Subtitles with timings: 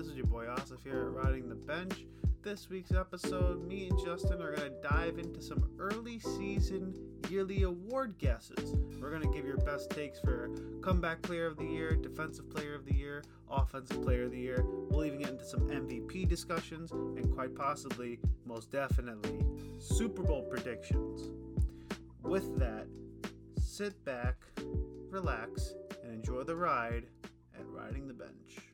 [0.00, 2.06] This is your boy Asif here at Riding the Bench.
[2.42, 6.94] This week's episode, me and Justin are going to dive into some early season
[7.28, 8.76] yearly award guesses.
[8.98, 10.48] We're going to give your best takes for
[10.82, 14.64] comeback player of the year, defensive player of the year, offensive player of the year.
[14.64, 19.44] We'll even get into some MVP discussions and quite possibly, most definitely,
[19.78, 21.28] Super Bowl predictions.
[22.22, 22.86] With that,
[23.60, 24.36] sit back,
[25.10, 27.04] relax, and enjoy the ride
[27.54, 28.69] at Riding the Bench.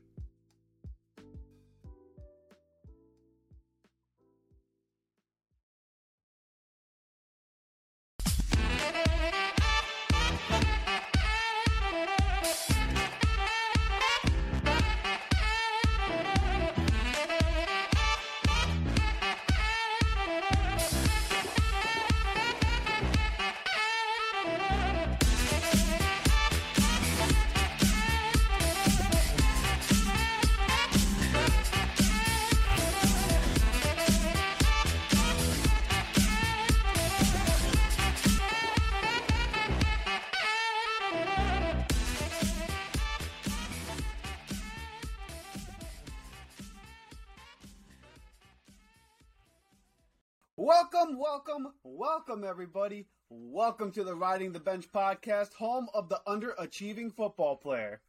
[51.57, 53.07] Welcome, welcome, everybody.
[53.31, 57.99] Welcome to the Riding the Bench podcast, home of the underachieving football player.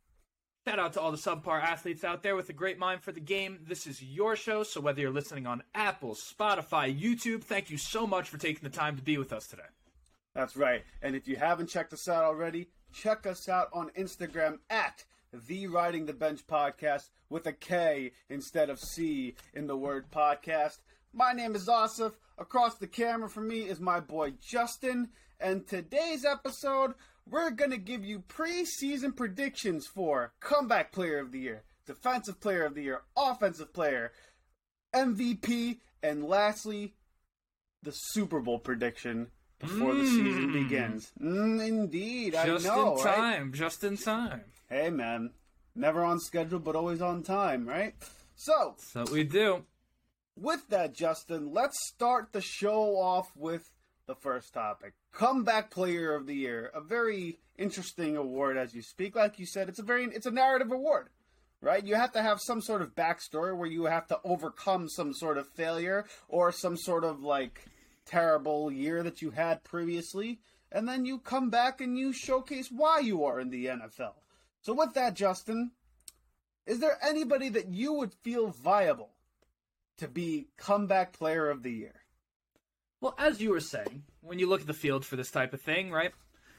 [0.66, 3.20] Shout out to all the subpar athletes out there with a great mind for the
[3.20, 3.60] game.
[3.66, 8.06] This is your show, so whether you're listening on Apple, Spotify, YouTube, thank you so
[8.06, 9.62] much for taking the time to be with us today.
[10.34, 10.84] That's right.
[11.00, 15.68] And if you haven't checked us out already, check us out on Instagram at the
[15.68, 20.80] Riding the Bench podcast with a K instead of C in the word podcast.
[21.14, 22.12] My name is Asif.
[22.38, 25.08] Across the camera from me is my boy Justin.
[25.40, 26.94] And today's episode,
[27.28, 32.64] we're going to give you preseason predictions for comeback player of the year, defensive player
[32.64, 34.12] of the year, offensive player,
[34.94, 36.94] MVP, and lastly,
[37.82, 41.10] the Super Bowl prediction before the season begins.
[41.20, 42.94] Mm, indeed, Just I know.
[42.96, 43.16] Just in right?
[43.16, 44.44] time, just in time.
[44.68, 45.30] Hey, man.
[45.74, 47.94] Never on schedule, but always on time, right?
[48.36, 49.64] So, So we do.
[50.40, 53.70] With that, Justin, let's start the show off with
[54.06, 54.94] the first topic.
[55.12, 56.70] Comeback player of the year.
[56.74, 59.16] A very interesting award as you speak.
[59.16, 61.08] Like you said it's a very it's a narrative award
[61.60, 61.84] right?
[61.84, 65.38] You have to have some sort of backstory where you have to overcome some sort
[65.38, 67.64] of failure or some sort of like
[68.06, 70.38] terrible year that you had previously.
[70.70, 74.14] And then you come back and you showcase why you are in the NFL
[74.60, 75.70] so with that Justin
[76.66, 79.10] is there anybody that you would feel viable
[79.98, 81.94] to be comeback player of the year.
[83.00, 85.60] Well, as you were saying, when you look at the field for this type of
[85.60, 86.12] thing, right?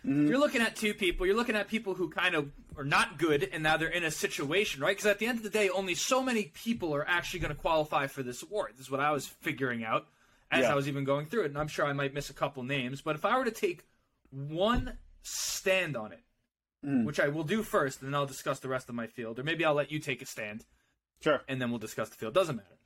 [0.06, 0.28] Mm-hmm.
[0.28, 1.26] You're looking at two people.
[1.26, 4.12] You're looking at people who kind of are not good, and now they're in a
[4.12, 4.96] situation, right?
[4.96, 7.60] Because at the end of the day, only so many people are actually going to
[7.60, 8.72] qualify for this award.
[8.78, 10.08] This is what I was figuring out
[10.52, 10.72] as Yeah.
[10.72, 13.02] I was even going through it, and I'm sure I might miss a couple names.
[13.02, 13.84] But if I were to take
[14.32, 16.24] one stand on it,
[16.86, 17.04] Mm.
[17.04, 19.44] which I will do first, and then I'll discuss the rest of my field, or
[19.44, 20.66] maybe I'll let you take a stand,
[21.22, 21.42] Sure.
[21.50, 22.34] and then we'll discuss the field.
[22.34, 22.78] Doesn't matter.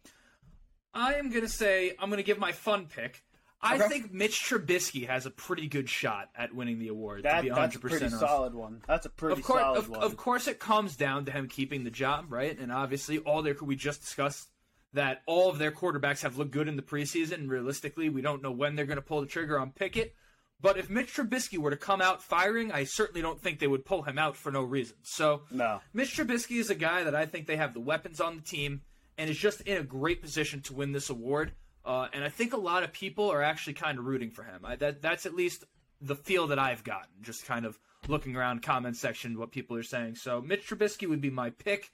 [0.94, 3.24] I am going to say I'm going to give my fun pick.
[3.66, 3.88] I Okay.
[3.88, 7.24] think Mitch Trubisky has a pretty good shot at winning the award.
[7.24, 8.20] That, to be 100% that's a pretty honest.
[8.20, 8.82] solid one.
[8.88, 10.04] That's a pretty Of course, solid of, one.
[10.04, 12.58] of course, it comes down to him keeping the job, right?
[12.60, 14.50] And obviously, all their we just discussed
[14.92, 17.34] that all of their quarterbacks have looked good in the preseason.
[17.36, 20.14] And realistically, we don't know when they're going to pull the trigger on Pickett.
[20.60, 23.86] But if Mitch Trubisky were to come out firing, I certainly don't think they would
[23.86, 24.98] pull him out for no reason.
[25.04, 25.80] So No.
[25.94, 28.82] Mitch Trubisky is a guy that I think they have the weapons on the team
[29.18, 31.54] and is just in a great position to win this award.
[31.86, 34.62] Uh, and I think a lot of people are actually kind of rooting for him.
[34.64, 35.66] I, that that's at least
[36.02, 39.84] the feel that I've gotten, just kind of looking around comment section what people are
[39.84, 40.16] saying.
[40.16, 41.92] So Mitch Trubisky would be my pick.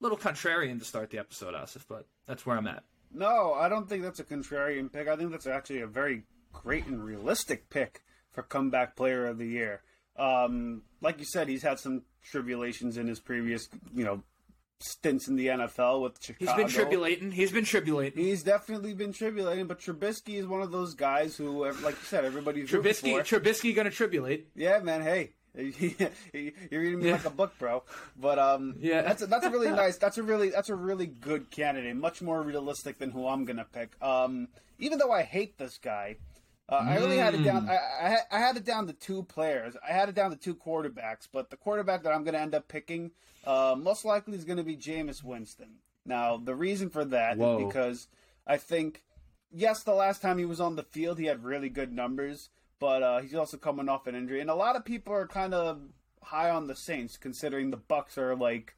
[0.00, 2.84] Little contrarian to start the episode, Asif, but that's where I'm at.
[3.12, 5.08] No, I don't think that's a contrarian pick.
[5.08, 9.46] I think that's actually a very great and realistic pick for comeback player of the
[9.46, 9.82] year.
[10.16, 14.22] Um, like you said, he's had some tribulations in his previous, you know,
[14.82, 16.52] stints in the NFL with Chicago.
[16.52, 17.30] He's been tribulating.
[17.32, 18.24] He's been tribulating.
[18.24, 22.24] He's definitely been tribulating, but Trubisky is one of those guys who, like you said,
[22.24, 23.14] everybody's Trubisky.
[23.20, 24.48] Trubisky gonna tribulate.
[24.54, 25.02] Yeah, man.
[25.02, 27.82] Hey, you're reading me like a book, bro.
[28.16, 29.02] But um, Yeah.
[29.02, 29.96] that's a, that's a really nice.
[29.96, 31.96] That's a really that's a really good candidate.
[31.96, 33.90] Much more realistic than who I'm gonna pick.
[34.02, 34.48] Um,
[34.78, 36.16] even though I hate this guy,
[36.70, 37.68] uh, I really had it down.
[37.68, 39.74] I, I had- I had it down to two players.
[39.86, 41.26] I had it down to two quarterbacks.
[41.32, 43.10] But the quarterback that I'm gonna end up picking,
[43.44, 45.76] uh, most likely is gonna be Jameis Winston.
[46.06, 47.58] Now, the reason for that Whoa.
[47.58, 48.08] is because
[48.46, 49.02] I think
[49.52, 53.02] yes, the last time he was on the field, he had really good numbers, but
[53.02, 55.80] uh, he's also coming off an injury, and a lot of people are kind of
[56.22, 58.76] high on the Saints, considering the Bucks are like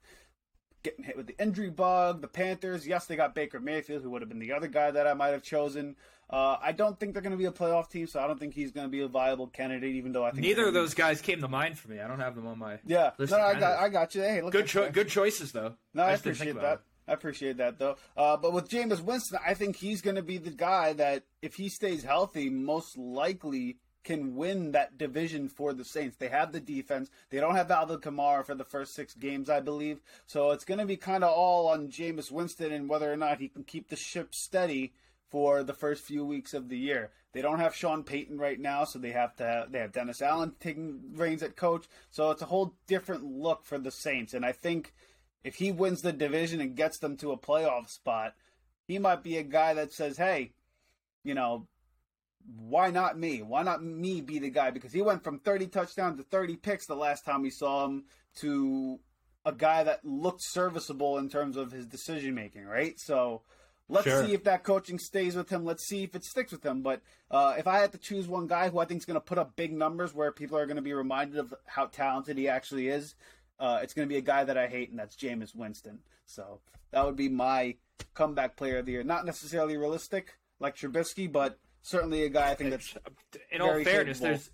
[0.83, 2.23] getting hit with the injury bug.
[2.23, 5.07] The Panthers, yes, they got Baker Mayfield, who would have been the other guy that
[5.07, 5.97] I might have chosen.
[6.33, 8.55] Uh, I don't think they're going to be a playoff team, so I don't think
[8.55, 9.95] he's going to be a viable candidate.
[9.97, 12.01] Even though I think neither of those guys came to mind for me.
[12.01, 13.79] I don't have them on my Yeah, list no, of I got.
[13.79, 14.23] I got you.
[14.23, 15.75] Hey, look, good cho- good choices though.
[15.93, 16.81] No, I, just appreciate that.
[17.07, 17.97] I appreciate that though.
[18.17, 21.55] Uh, but with Jameis Winston, I think he's going to be the guy that, if
[21.57, 26.17] he stays healthy, most likely can win that division for the Saints.
[26.17, 27.09] They have the defense.
[27.31, 30.01] They don't have Alvin Kamara for the first six games, I believe.
[30.27, 33.39] So it's going to be kind of all on Jameis Winston and whether or not
[33.39, 34.93] he can keep the ship steady
[35.33, 37.11] for the first few weeks of the year.
[37.33, 40.21] They don't have Sean Payton right now, so they have to have, they have Dennis
[40.21, 41.87] Allen taking reins at coach.
[42.11, 44.93] So it's a whole different look for the Saints, and I think
[45.43, 48.35] if he wins the division and gets them to a playoff spot,
[48.87, 50.53] he might be a guy that says, "Hey,
[51.25, 51.67] you know,
[52.45, 53.41] why not me?
[53.41, 56.87] Why not me be the guy?" Because he went from 30 touchdowns to 30 picks
[56.87, 58.05] the last time we saw him
[58.41, 59.01] to
[59.47, 63.01] a guy that looked serviceable in terms of his decision making, right?
[63.01, 63.43] So
[63.93, 64.25] let's Sure.
[64.27, 65.65] see if that coaching stays with him.
[65.65, 66.83] Let's see if it sticks with him.
[66.83, 69.21] But uh, if I had to choose one guy who I think is going to
[69.21, 72.49] put up big numbers where people are going to be reminded of how talented he
[72.49, 73.15] actually is,
[73.61, 76.01] uh, it's going to be a guy that I hate, and that's Jameis Winston.
[76.27, 76.61] So
[76.91, 77.77] that would be my
[78.15, 79.05] comeback player of the year.
[79.05, 82.97] Not necessarily realistic like Trubisky, but certainly a guy I think that's
[83.51, 84.37] In all very fairness, capable.
[84.37, 84.51] there's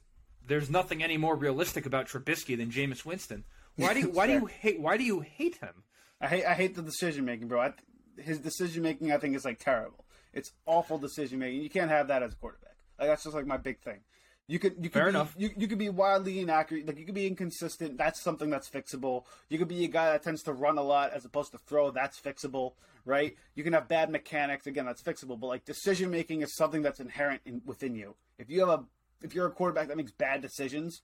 [0.47, 3.45] there's nothing any more realistic about Trubisky than Jameis Winston.
[3.77, 5.85] Why do you why do you hate why do you hate him?
[6.21, 7.61] I hate I hate the decision making, bro.
[7.61, 7.73] I,
[8.19, 10.05] his decision making, I think, is like terrible.
[10.33, 11.63] It's awful decision making.
[11.63, 12.77] You can't have that as a quarterback.
[12.99, 14.01] Like that's just like my big thing.
[14.47, 15.35] You could you could Fair be, enough.
[15.37, 16.87] You, you could be wildly inaccurate.
[16.87, 17.99] Like you could be inconsistent.
[17.99, 19.25] That's something that's fixable.
[19.51, 21.91] You could be a guy that tends to run a lot as opposed to throw.
[21.91, 22.73] That's fixable,
[23.05, 23.37] right?
[23.55, 24.67] You can have bad mechanics.
[24.67, 25.39] Again, that's fixable.
[25.39, 28.15] But like decision making is something that's inherent in, within you.
[28.39, 28.85] If you have a
[29.23, 31.03] if you're a quarterback that makes bad decisions,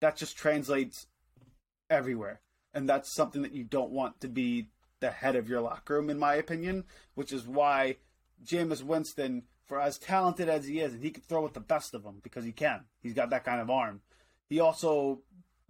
[0.00, 1.06] that just translates
[1.90, 2.40] everywhere.
[2.72, 4.68] And that's something that you don't want to be
[5.00, 6.84] the head of your locker room, in my opinion,
[7.14, 7.96] which is why
[8.44, 11.94] Jameis Winston, for as talented as he is, and he can throw with the best
[11.94, 14.00] of them because he can, he's got that kind of arm.
[14.48, 15.20] He also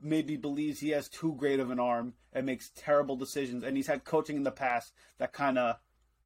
[0.00, 3.64] maybe believes he has too great of an arm and makes terrible decisions.
[3.64, 5.76] And he's had coaching in the past that kind of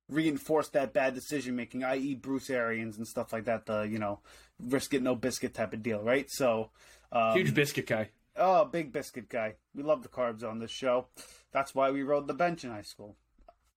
[0.09, 3.67] reinforced that bad decision making, i.e., Bruce Arians and stuff like that.
[3.67, 4.21] The you know
[4.59, 6.29] risk it no biscuit type of deal, right?
[6.31, 6.71] So
[7.13, 8.11] um, Huge biscuit guy.
[8.37, 9.55] Oh, big biscuit guy.
[9.75, 11.07] We love the carbs on this show.
[11.53, 13.17] That's why we rode the bench in high school.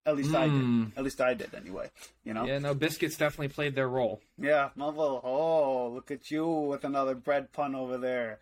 [0.06, 0.92] At least I did.
[0.98, 1.90] At least I did anyway.
[2.26, 2.46] You know?
[2.46, 4.20] Yeah, no, biscuits definitely played their role.
[4.38, 4.70] Yeah.
[4.76, 5.22] Marvel.
[5.24, 8.40] Oh, look at you with another bread pun over there.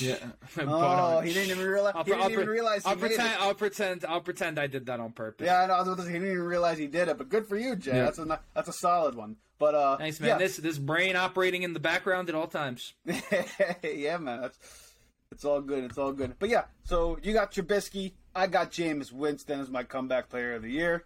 [0.00, 0.16] Yeah.
[0.60, 1.92] Oh, he didn't even realize.
[1.96, 3.32] I'll, He didn't I'll even realize I'll pretend.
[3.32, 3.40] it.
[3.40, 4.04] I'll pretend.
[4.04, 5.44] I'll pretend I did that on purpose.
[5.46, 5.74] Yeah, I know.
[5.74, 7.56] I was about to say, he didn't even realize he did it, but good for
[7.56, 7.96] you, Jay.
[7.96, 8.04] Yeah.
[8.04, 9.36] That's a that's a solid one.
[9.58, 10.28] But uh, Thanks, man.
[10.30, 10.38] yeah.
[10.38, 12.94] This this brain operating in the background at all times.
[13.82, 14.40] yeah, man.
[14.40, 14.58] That's
[15.32, 15.84] it's all good.
[15.84, 16.34] It's all good.
[16.38, 18.12] But yeah, so you got Trubisky.
[18.34, 21.04] I got Jameis Winston as my comeback player of the year.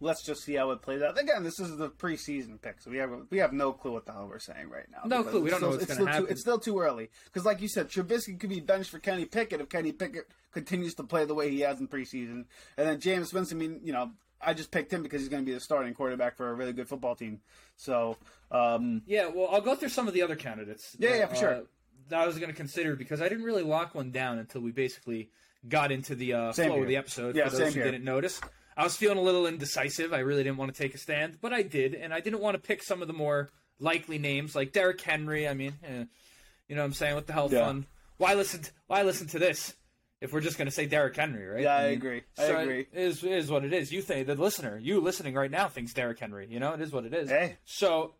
[0.00, 1.16] Let's just see how it plays out.
[1.16, 4.12] Again, this is the preseason pick, so we have we have no clue what the
[4.12, 5.02] hell we're saying right now.
[5.06, 5.40] No clue.
[5.42, 6.26] We it's don't know still- what's gonna still too- happen.
[6.30, 9.60] it's still too early because, like you said, Trubisky could be benched for Kenny Pickett
[9.60, 12.46] if Kenny Pickett continues to play the way he has in preseason,
[12.76, 13.58] and then Jameis Winston.
[13.58, 14.10] I mean, you know,
[14.40, 16.72] I just picked him because he's going to be the starting quarterback for a really
[16.72, 17.40] good football team.
[17.76, 18.16] So,
[18.50, 20.96] um, Yeah, well, I'll go through some of the other candidates.
[20.98, 21.54] Yeah, that, yeah, for sure.
[21.54, 21.60] uh,
[22.08, 24.72] that I was going to consider because I didn't really lock one down until we
[24.72, 25.30] basically
[25.68, 26.82] got into the uh, flow here.
[26.82, 27.36] of the episode.
[27.36, 27.90] Yeah, for those who here.
[27.90, 28.40] didn't notice,
[28.76, 30.12] I was feeling a little indecisive.
[30.12, 32.54] I really didn't want to take a stand, but I did, and I didn't want
[32.54, 35.46] to pick some of the more likely names like Derrick Henry.
[35.48, 36.04] I mean, eh,
[36.68, 37.14] you know what I'm saying?
[37.14, 37.66] What the hell Yeah.
[37.66, 37.86] fun?
[38.18, 38.62] Why listen?
[38.62, 39.74] To, why listen to this?
[40.20, 41.62] If we're just going to say Derrick Henry, right?
[41.64, 42.22] yeah, I mean, agree.
[42.38, 42.80] I so agree.
[42.80, 43.90] It is is what it is.
[43.90, 46.46] You think the listener, you listening right now, thinks Derrick Henry.
[46.48, 47.28] You know, it is what it is.
[47.28, 47.56] Hey.
[47.64, 48.14] So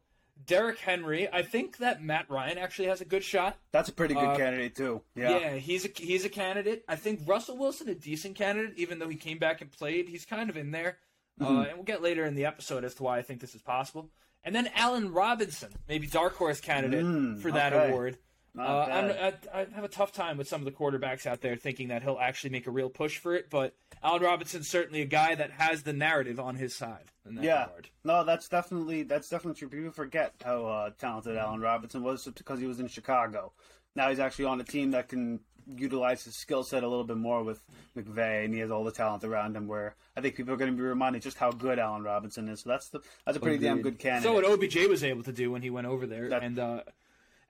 [0.46, 3.56] Derrick Henry, I think that Matt Ryan actually has a good shot.
[3.72, 5.02] That's a pretty good Uh, candidate too.
[5.14, 5.38] Yeah.
[5.38, 5.54] Yeah.
[5.56, 6.84] he's a he's a candidate.
[6.88, 10.08] I think Russell Wilson a decent candidate, even though he came back and played.
[10.08, 10.98] He's kind of in there,
[11.40, 11.56] Mm-hmm.
[11.56, 13.62] uh, and we'll get later in the episode as to why I think this is
[13.62, 14.10] possible.
[14.44, 17.88] And then Allen Robinson, maybe dark horse candidate Mm, for that okay.
[17.90, 18.18] award.
[18.58, 19.10] Uh, I'm.
[19.10, 22.02] I, I have a tough time with some of the quarterbacks out there thinking that
[22.02, 25.52] he'll actually make a real push for it, but Allen Robinson's certainly a guy that
[25.52, 27.62] has the narrative on his side in that yeah.
[27.62, 27.88] regard.
[28.04, 29.68] No, that's definitely that's definitely true.
[29.68, 33.52] People forget how uh, talented Allen Robinson was because he was in Chicago.
[33.96, 37.16] Now he's actually on a team that can utilize his skill set a little bit
[37.16, 37.60] more with
[37.96, 39.66] McVay, and he has all the talent around him.
[39.66, 42.60] Where I think people are going to be reminded just how good Allen Robinson is.
[42.60, 44.24] So that's the that's a pretty damn good candidate.
[44.24, 46.80] So what OBJ was able to do when he went over there, That- and uh,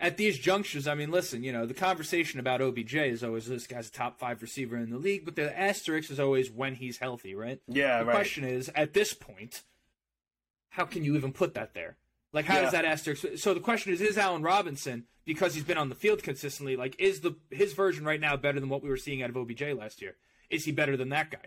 [0.03, 3.69] at these junctures, I mean, listen, you know, the conversation about OBJ is always this
[3.69, 6.99] guy's a top five receiver in the league, but the asterisk is always when he's
[6.99, 7.61] healthy, right?
[7.69, 8.15] yeah, the right.
[8.15, 9.63] question is, at this point,
[10.71, 11.97] how can you even put that there?
[12.33, 12.63] Like, how Yeah.
[12.63, 13.27] does that asterisk?
[13.37, 16.77] So the question is, is Allen Robinson because he's been on the field consistently?
[16.77, 19.37] Like, is the his version right now better than what we were seeing out of
[19.37, 20.17] OBJ last year?
[20.51, 21.47] Is he better than that guy?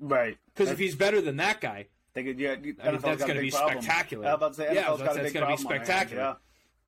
[0.00, 0.36] Right.
[0.46, 3.40] Because if he's better than that guy, They could, yeah, I mean, that's going to
[3.40, 4.26] be spectacular.
[4.26, 5.78] I was about to say, yeah, NFL's got a that's going to be problem their
[5.78, 6.22] hands, spectacular.
[6.22, 6.34] Yeah.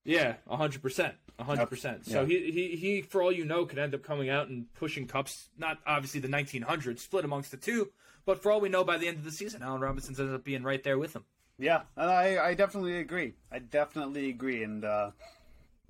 [0.04, 2.06] Yeah, hundred percent, hundred percent.
[2.06, 5.06] So he, he he, for all you know, could end up coming out and pushing
[5.06, 5.50] cups.
[5.58, 7.90] Not obviously the nineteen hundred split amongst the two,
[8.24, 10.44] but for all we know, by the end of the season, Allen Robinson's ended up
[10.44, 11.24] being right there with him.
[11.58, 13.34] Yeah, and I, I definitely agree.
[13.52, 15.10] I definitely agree, and uh,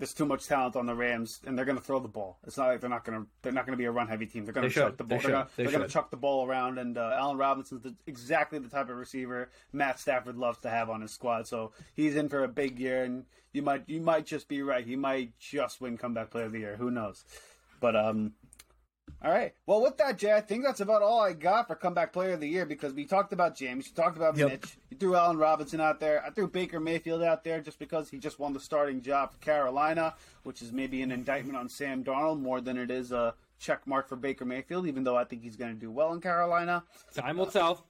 [0.00, 2.38] there's too much talent on the Rams, and they're going to throw the ball.
[2.46, 4.24] It's not like they're not going to they're not going to be a run heavy
[4.24, 4.46] team.
[4.46, 4.80] They're going They to should.
[4.80, 5.18] chuck the ball.
[5.56, 8.70] They are going to chuck the ball around, and uh, Allen Robinson's the, exactly the
[8.70, 11.46] type of receiver Matt Stafford loves to have on his squad.
[11.46, 14.86] So he's in for a big year, and you might you might just be right.
[14.86, 16.76] He might just win comeback player of the year.
[16.76, 17.22] Who knows?
[17.78, 18.32] But um,
[19.22, 19.52] all right.
[19.66, 22.40] Well, with that, Jay, I think that's about all I got for comeback player of
[22.40, 24.48] the year because we talked about James, you talked about Yep.
[24.50, 26.22] Mitch, you threw Allen Robinson out there.
[26.24, 29.38] I threw Baker Mayfield out there just because he just won the starting job for
[29.38, 33.86] Carolina, which is maybe an indictment on Sam Darnold more than it is a check
[33.86, 36.82] mark for Baker Mayfield, even though I think he's going to do well in Carolina.
[37.14, 37.84] Time will tell.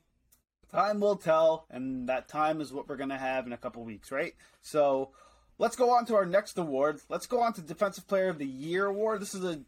[0.73, 3.83] Time will tell, and that time is what we're going to have in a couple
[3.83, 4.35] weeks, right?
[4.62, 5.11] So
[5.59, 7.00] let's go on to our next award.
[7.09, 9.21] Let's go on to Defensive Player of the Year award.
[9.21, 9.61] This is a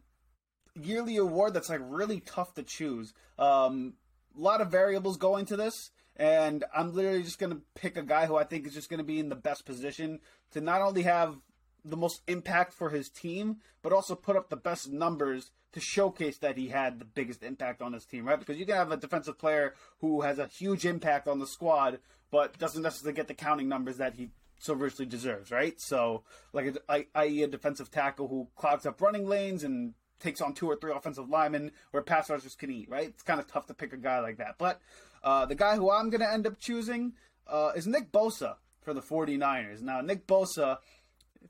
[0.74, 3.12] yearly award that's like really tough to choose.
[3.38, 3.94] Um,
[4.36, 8.02] a lot of variables go into this, and I'm literally just going to pick a
[8.02, 10.20] guy who I think is just going to be in the best position
[10.52, 11.36] to not only have
[11.84, 16.38] the most impact for his team, but also put up the best numbers to showcase
[16.38, 18.38] that he had the biggest impact on his team, right?
[18.38, 21.98] Because you can have a defensive player who has a huge impact on the squad,
[22.30, 25.80] but doesn't necessarily get the counting numbers that he so richly deserves, right?
[25.80, 30.54] So, like, a- i.e., a defensive tackle who clogs up running lanes and takes on
[30.54, 33.08] two or three offensive linemen where pass rushers can eat, right?
[33.08, 34.56] It's kind of tough to pick a guy like that.
[34.58, 34.80] But
[35.22, 37.12] uh, the guy who I'm going to end up choosing
[37.46, 39.82] uh, is Nick Bosa for the 49ers.
[39.82, 40.78] Now, Nick Bosa,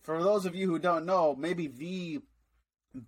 [0.02, 2.22] for those of you who don't know, maybe the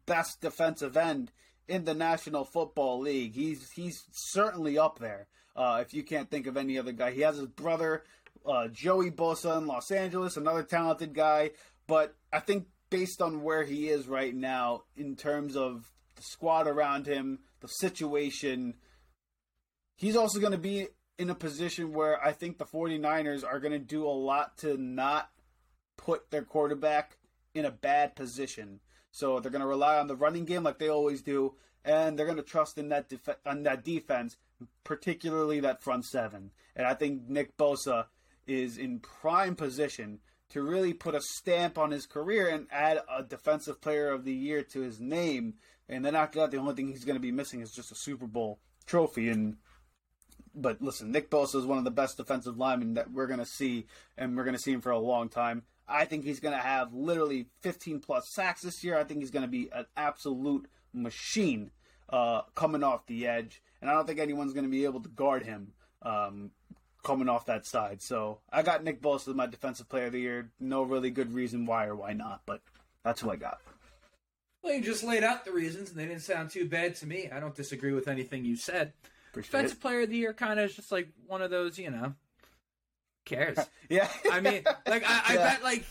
[0.06, 1.33] best defensive end
[1.68, 3.35] in the National Football League.
[3.35, 5.26] He's he's certainly up there.
[5.56, 8.04] Uh, if you can't think of any other guy, he has his brother
[8.47, 11.50] uh, Joey Bosa in Los Angeles, another talented guy.
[11.87, 16.68] But I think based on where he is right now, in terms of the squad
[16.68, 18.74] around him, the situation,
[19.96, 20.86] he's also going to be
[21.18, 24.76] in a position where I think the 49ers are going to do a lot to
[24.76, 25.28] not
[25.96, 27.16] put their quarterback
[27.52, 28.78] in a bad position.
[29.10, 32.26] So they're going to rely on the running game like they always do, and they're
[32.26, 34.36] going to trust in that def- on that defense,
[34.84, 36.52] particularly that front seven.
[36.76, 38.06] And I think Nick Bosa
[38.46, 40.20] is in prime position
[40.54, 44.32] to really put a stamp on his career and add a defensive player of the
[44.32, 45.54] year to his name.
[45.88, 47.96] And then after that, the only thing he's going to be missing is just a
[47.96, 49.30] Super Bowl trophy.
[49.30, 49.56] And
[50.54, 53.46] but listen, Nick Bosa is one of the best defensive linemen that we're going to
[53.46, 55.64] see, and we're going to see him for a long time.
[55.88, 58.96] I think he's going to have literally 15 plus sacks this year.
[58.96, 61.73] I think he's going to be an absolute machine
[62.11, 65.08] uh, coming off the edge, and I don't think anyone's going to be able to
[65.08, 66.52] guard him um,
[67.04, 68.02] coming off that side.
[68.02, 70.50] So I got Nick Bosa as my defensive player of the year.
[70.58, 72.61] No really good reason why or why not, but
[73.04, 73.61] that's who I got.
[74.62, 77.28] Well, you just laid out the reasons, and they didn't sound too bad to me.
[77.30, 78.94] I don't disagree with anything you said.
[79.30, 81.90] Appreciate Defensive Player of the Year kind of is just like one of those, you
[81.90, 82.14] know,
[83.25, 83.58] cares.
[83.90, 84.08] Yeah.
[84.32, 85.44] I mean, like I, I Yeah.
[85.52, 85.84] bet, like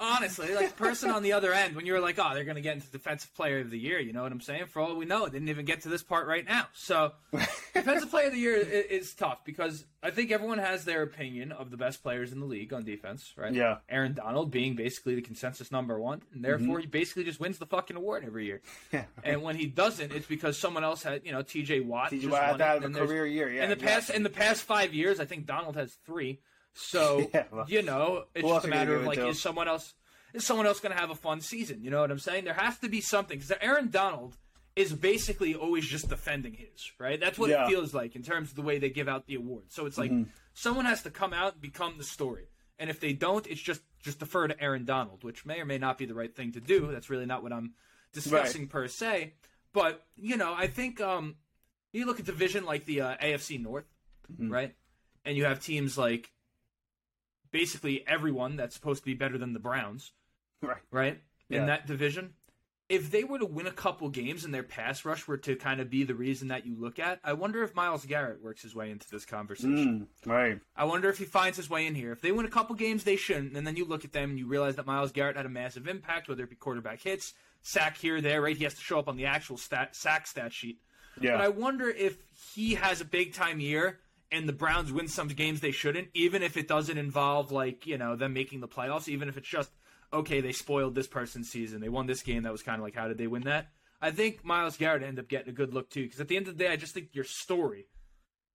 [0.00, 2.56] honestly, like the person on the other end, when you were like, "Oh, they're going
[2.56, 4.66] to get into Defensive Player of the Year," you know what I'm saying?
[4.66, 6.66] For all we know, it didn't even get to this part right now.
[6.72, 7.12] So,
[7.74, 11.52] Defensive Player of the Year is, is tough because I think everyone has their opinion
[11.52, 13.52] of the best players in the league on defense, right?
[13.52, 13.78] Yeah.
[13.88, 17.66] Aaron Donald being basically the consensus number one, and therefore he basically just wins the
[17.66, 18.62] fucking award every year.
[18.92, 18.96] Mm-hmm.
[18.96, 19.04] yeah.
[19.22, 21.80] And when he doesn't, it's because someone else had, you know, T.J.
[21.80, 22.10] Watt.
[22.10, 23.50] TJ Watt had won to it, have a career year.
[23.50, 23.64] Yeah.
[23.64, 26.40] in the past in the past five years, I think Donald has three.
[26.74, 29.18] So Yeah, well, you know, it's else just a are you gonna matter of like,
[29.18, 29.94] is someone else
[30.32, 31.82] is someone else going to have a fun season?
[31.82, 32.44] You know what I'm saying?
[32.44, 34.36] There has to be something because Aaron Donald
[34.76, 37.18] is basically always just defending his right.
[37.18, 37.64] That's what Yeah.
[37.66, 39.74] it feels like in terms of the way they give out the awards.
[39.74, 40.30] So it's like Mm-hmm.
[40.54, 42.46] someone has to come out and become the story.
[42.78, 45.76] And if they don't, it's just just defer to Aaron Donald, which may or may
[45.78, 46.90] not be the right thing to do.
[46.92, 47.74] That's really not what I'm
[48.12, 49.34] discussing per se.
[49.74, 51.34] But you know, I think um,
[51.92, 53.84] you look at division like the uh, AFC North,
[54.32, 54.50] Mm-hmm.
[54.52, 54.74] right?
[55.24, 56.30] And you have teams like
[57.50, 60.12] basically everyone that's supposed to be better than the Browns,
[60.62, 60.76] right.
[60.90, 61.20] right?
[61.48, 61.60] Yeah.
[61.60, 62.34] In that division.
[62.88, 65.80] If they were to win a couple games and their pass rush were to kind
[65.80, 68.74] of be the reason that you look at, I wonder if Myles Garrett works his
[68.74, 70.08] way into this conversation.
[70.26, 70.58] Mm, right.
[70.74, 72.10] I wonder if he finds his way in here.
[72.10, 73.56] If they win a couple games, they shouldn't.
[73.56, 75.86] And then you look at them and you realize that Myles Garrett had a massive
[75.86, 78.56] impact, whether it be quarterback hits, sack here, there, right?
[78.56, 80.80] He has to show up on the actual stat, sack stat sheet.
[81.20, 81.36] Yeah.
[81.36, 82.18] But I wonder if
[82.54, 84.00] he has a big time year
[84.32, 87.98] and the Browns win some games they shouldn't, even if it doesn't involve like, you
[87.98, 89.70] know, them making the playoffs, even if it's just
[90.12, 91.80] okay, they spoiled this person's season.
[91.80, 93.68] They won this game that was kind of like how did they win that?
[94.02, 96.48] I think Myles Garrett ended up getting a good look too because at the end
[96.48, 97.86] of the day, I just think your story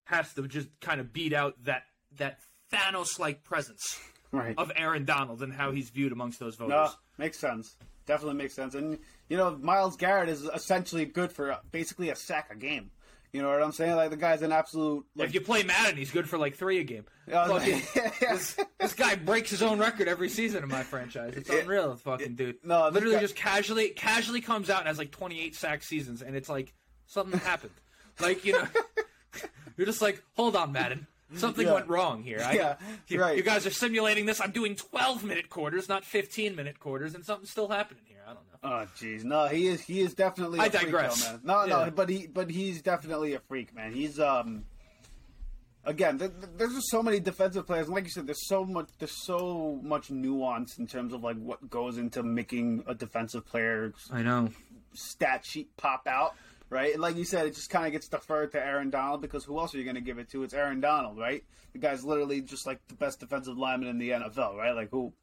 [0.06, 1.84] has to just kind of beat out that
[2.18, 2.40] that
[2.72, 4.00] Thanos-like presence
[4.32, 4.56] Right.
[4.58, 6.72] of Aaron Donald and how he's viewed amongst those voters.
[6.74, 7.76] No, makes sense.
[8.06, 8.76] Definitely makes sense.
[8.76, 12.92] And you know, Myles Garrett is essentially good for basically a sack a game.
[13.36, 13.96] You know what I'm saying?
[13.96, 15.06] Like the guy's an absolute.
[15.16, 17.06] Like, If you play Madden, he's good for like three a game.
[17.32, 18.32] Uh, Fucking- yeah.
[18.34, 21.34] this, this guy breaks his own record every season in my franchise.
[21.36, 22.58] It's unreal, fucking dude.
[22.64, 26.36] no, literally guy- just casually, casually comes out and has like 28 sack seasons, and
[26.36, 26.74] it's like
[27.08, 27.74] something happened.
[28.20, 28.66] Like you know,
[29.78, 31.08] you're just like, hold on, Madden.
[31.36, 31.74] Something Yeah.
[31.74, 32.40] went wrong here.
[32.42, 32.76] I, Yeah,
[33.10, 33.36] you, right.
[33.36, 34.40] you guys are simulating this.
[34.40, 38.15] I'm doing 12 minute quarters, not 15 minute quarters, and something's still happening here.
[38.26, 38.60] I don't know.
[38.64, 40.60] Oh jeez, no, he is he is definitely.
[40.60, 41.24] a I freak, digress.
[41.26, 41.42] though, man.
[41.44, 41.86] No, Yeah.
[41.86, 43.94] no, but he but he's definitely a freak, man.
[43.94, 44.66] He's um.
[45.88, 48.66] Again, th- th- there's just so many defensive players, and like you said, there's so
[48.66, 53.46] much there's so much nuance in terms of like what goes into making a defensive
[53.46, 54.50] player I know.
[54.96, 56.34] stat sheet pop out,
[56.72, 56.92] right?
[56.94, 59.60] And like you said, it just kind of gets deferred to Aaron Donald because who
[59.60, 60.42] else are you going to give it to?
[60.42, 61.44] It's Aaron Donald, right?
[61.74, 64.72] The guy's literally just like the best defensive lineman in the NFL, right?
[64.74, 65.14] Like who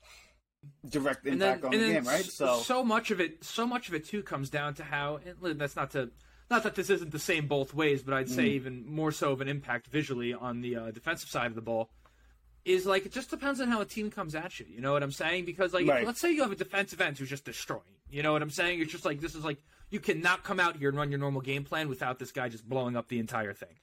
[0.89, 2.25] direct impact then, on the game, right?
[2.25, 5.21] So so much of it, so much of it too, comes down to how.
[5.45, 6.11] And that's not to,
[6.51, 8.55] not that this isn't the same both ways, but I'd say Mm.
[8.55, 11.91] even more so of an impact visually on the uh, defensive side of the ball.
[12.65, 14.67] Is like it just depends on how a team comes at you.
[14.69, 15.47] You know what I'm saying?
[15.47, 16.07] Because like, Right.
[16.07, 17.83] let's say you have a defensive end who's just destroying.
[18.09, 18.81] You know what I'm saying?
[18.81, 19.59] It's just like this is like
[19.91, 22.69] you cannot come out here and run your normal game plan without this guy just
[22.69, 23.81] blowing up the entire thing.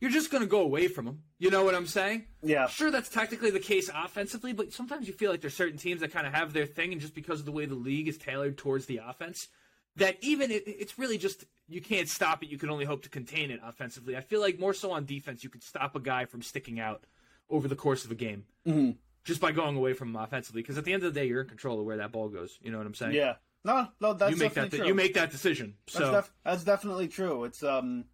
[0.00, 1.22] You're just gonna go away from them.
[1.38, 2.26] You know what I'm saying?
[2.42, 6.00] yeah, Sure, that's technically the case offensively, but sometimes you feel like there's certain teams
[6.00, 8.18] that kind of have their thing, and just because of the way the league is
[8.18, 9.48] tailored towards the offense,
[9.96, 12.48] that even it, it's really just you can't stop it.
[12.50, 14.16] You can only hope to contain it offensively.
[14.16, 17.04] I feel like more so on defense, you could stop a guy from sticking out
[17.48, 18.90] over the course of a game Mm-hmm.
[19.24, 20.60] just by going away from him offensively.
[20.62, 22.58] Because at the end of the day, you're in control of where that ball goes.
[22.62, 23.14] You know what I'm saying?
[23.14, 23.34] yeah.
[23.64, 25.74] No, no, that's you make that you make that decision.
[25.86, 27.42] That's, So def- that's definitely true.
[27.44, 28.04] It's um,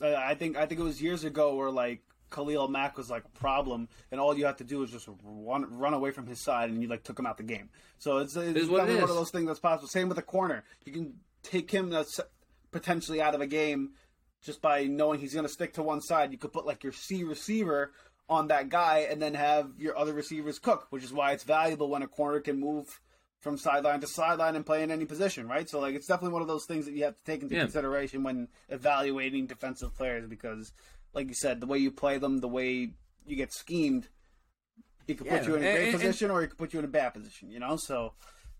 [0.00, 3.24] uh, I think I think it was years ago where like Khalil Mack was like
[3.24, 6.40] a problem, and all you have to do is just run run away from his
[6.40, 7.68] side, and you like took him out of the game.
[7.98, 9.88] So it's, it's is it definitely one of those things that's possible.
[9.88, 12.20] Same with a corner, you can take him that's
[12.70, 13.90] potentially out of a game
[14.42, 16.32] just by knowing he's going to stick to one side.
[16.32, 17.92] You could put like your C receiver
[18.28, 21.90] on that guy, and then have your other receivers cook, which is why it's valuable
[21.90, 23.00] when a corner can move
[23.40, 25.68] from sideline to sideline and play in any position, right?
[25.68, 27.62] So like it's definitely one of those things that you have to take into Yeah.
[27.62, 30.72] consideration when evaluating defensive players because
[31.14, 32.92] like you said, the way you play them, the way
[33.26, 34.08] you get schemed,
[35.08, 36.72] it could Yeah, put you in a and- great and- position or it could put
[36.72, 37.76] you in a bad position, you know?
[37.76, 38.12] So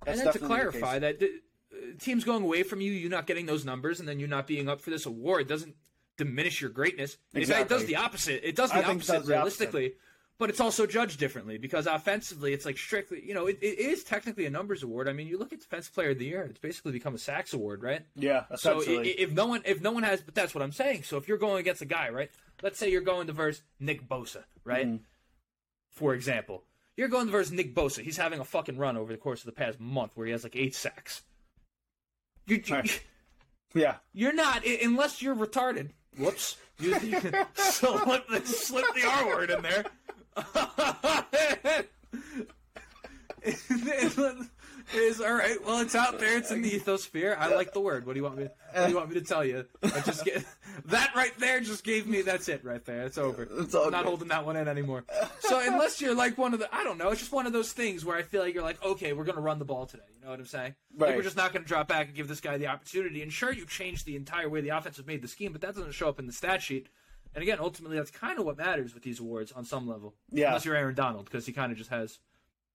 [0.05, 1.27] that's and to clarify that the,
[1.73, 4.47] uh, teams going away from you, you're not getting those numbers, and then you're not
[4.49, 5.77] being up for this award doesn't
[6.17, 7.19] diminish your greatness.
[7.35, 8.47] In fact, It does the opposite.
[8.49, 9.97] It does the I opposite does the opposite.
[10.41, 14.03] But it's also judged differently because offensively, it's like strictly, you know, it, it is
[14.03, 15.07] technically a numbers award.
[15.09, 17.53] I mean, you look at Defensive Player of the Year; it's basically become a sacks
[17.53, 18.03] award, right?
[18.17, 19.11] Yeah, So i- essentially.
[19.11, 21.05] i- if no one, if no one has, but that's what I'm saying.
[21.05, 22.31] So if you're going against a guy, right?
[22.63, 24.87] Let's say you're going to verse Nick Bosa, right?
[24.87, 25.05] Mm-hmm.
[25.93, 26.65] For example,
[26.97, 28.03] you're going to verse Nick Bosa.
[28.03, 30.43] He's having a fucking run over the course of the past month where he has
[30.43, 31.23] like eight sacks.
[32.47, 33.03] You, you, Right.
[33.75, 33.97] yeah.
[34.13, 35.91] you're not unless you're retarded.
[36.19, 36.57] Whoops.
[36.81, 37.21] You, you
[37.55, 39.85] slip, slip the R word in there.
[44.95, 45.57] is all right.
[45.65, 46.37] Well, it's out there.
[46.37, 47.37] It's in the ethosphere.
[47.39, 48.07] I like the word.
[48.07, 48.49] What do you want me?
[48.73, 49.65] What do you want me to tell you?
[49.83, 50.45] I just get
[50.87, 51.61] that right there.
[51.61, 52.23] Just gave me.
[52.23, 53.03] That's it right there.
[53.05, 53.47] It's over.
[53.59, 54.09] It's all I'm not good.
[54.09, 55.05] holding that one in anymore.
[55.41, 57.11] So unless you're like one of the, I don't know.
[57.11, 59.41] It's just one of those things where I feel like you're like, okay, we're gonna
[59.41, 60.03] run the ball today.
[60.19, 60.75] You know what I'm saying?
[60.97, 61.17] Like Right.
[61.17, 63.23] we're just not gonna drop back and give this guy the opportunity.
[63.23, 65.75] And sure, you changed the entire way the offense has made the scheme, but that
[65.77, 66.89] doesn't show up in the stat sheet.
[67.35, 70.15] And again, ultimately, that's kind of what matters with these awards on some level.
[70.31, 70.49] Yeah.
[70.49, 72.19] Unless you're Aaron Donald, because he kind of just has,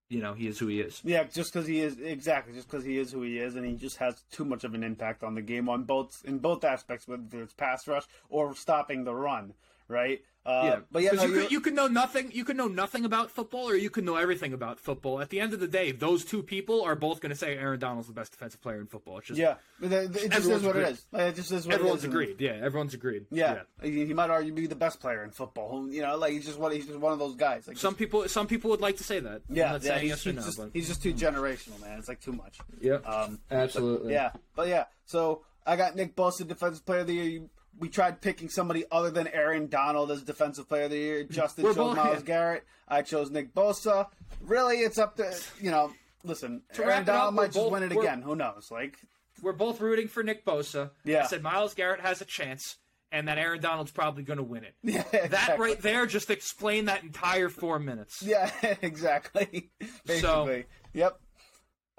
[0.08, 1.02] you know, he is who he is.
[1.04, 3.76] Yeah, just because he is exactly just because he is who he is, and he
[3.76, 7.08] just has too much of an impact on the game on both in both aspects,
[7.08, 9.54] whether it's pass rush or stopping the run,
[9.88, 10.22] right?
[10.46, 12.30] Uh, Yeah, but yeah, no, you, could, you could know nothing.
[12.32, 15.20] You could know nothing about football, or you could know everything about football.
[15.20, 17.80] At the end of the day, those two people are both going to say Aaron
[17.80, 19.18] Donald's the best defensive player in football.
[19.18, 20.88] It's just yeah, it, it just is what it agreed.
[20.90, 21.06] is.
[21.14, 22.14] It just is what everyone's it is.
[22.14, 22.36] agreed.
[22.40, 23.26] Yeah, everyone's agreed.
[23.32, 25.90] Yeah, He, he might argue be the best player in football.
[25.92, 26.72] You know, like he's just one.
[26.74, 27.68] He's just one of those guys.
[27.68, 29.42] Like Some people, some people would like to say that.
[29.50, 31.98] Yeah, yeah, saying he's, yes he's no, just, but he's just too generational, man.
[31.98, 32.60] It's like too much.
[32.82, 34.14] yeah, Um, absolutely.
[34.14, 34.84] Yeah, but yeah.
[35.08, 37.24] So I got Nick Bosa, defensive player of the year.
[37.24, 41.24] You- We tried picking somebody other than Aaron Donald as defensive player of the year.
[41.26, 42.64] Justin We're chose both- Myles Garrett.
[42.88, 44.08] I chose Nick Bosa.
[44.42, 45.92] Really, it's up to you know.
[46.24, 48.22] Listen, To Aaron it up, Donald might just both- win it again.
[48.22, 48.70] Who knows?
[48.72, 48.98] Like,
[49.44, 50.92] We're both rooting for Nick Bosa.
[51.04, 51.24] Yeah.
[51.24, 52.78] I said Myles Garrett has a chance,
[53.12, 54.74] and that Aaron Donald's probably going to win it.
[54.84, 58.24] yeah, That right there just explained that entire four minutes.
[58.24, 58.50] Yeah,
[58.82, 59.70] exactly.
[60.06, 61.20] Basically, yep.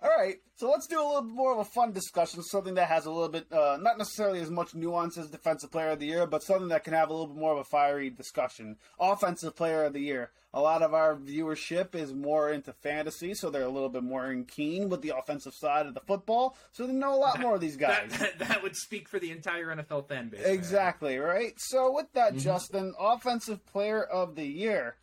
[0.02, 2.88] All right, so let's do a little bit more of a fun discussion, something that
[2.88, 6.06] has a little bit, uh, not necessarily as much nuance as Defensive Player of the
[6.06, 8.76] Year, but something that can have a little bit more of a fiery discussion.
[9.00, 10.32] Offensive Player of the Year.
[10.52, 14.30] A lot of our viewership is more into fantasy, so they're a little bit more
[14.30, 17.54] in keen with the offensive side of the football, so they know a lot more
[17.54, 18.10] of these guys.
[18.10, 20.44] That, that, that would speak for the entire NFL fan base.
[20.44, 21.54] Exactly, right?
[21.56, 24.96] So, with that, Justin, Offensive Player of the Year.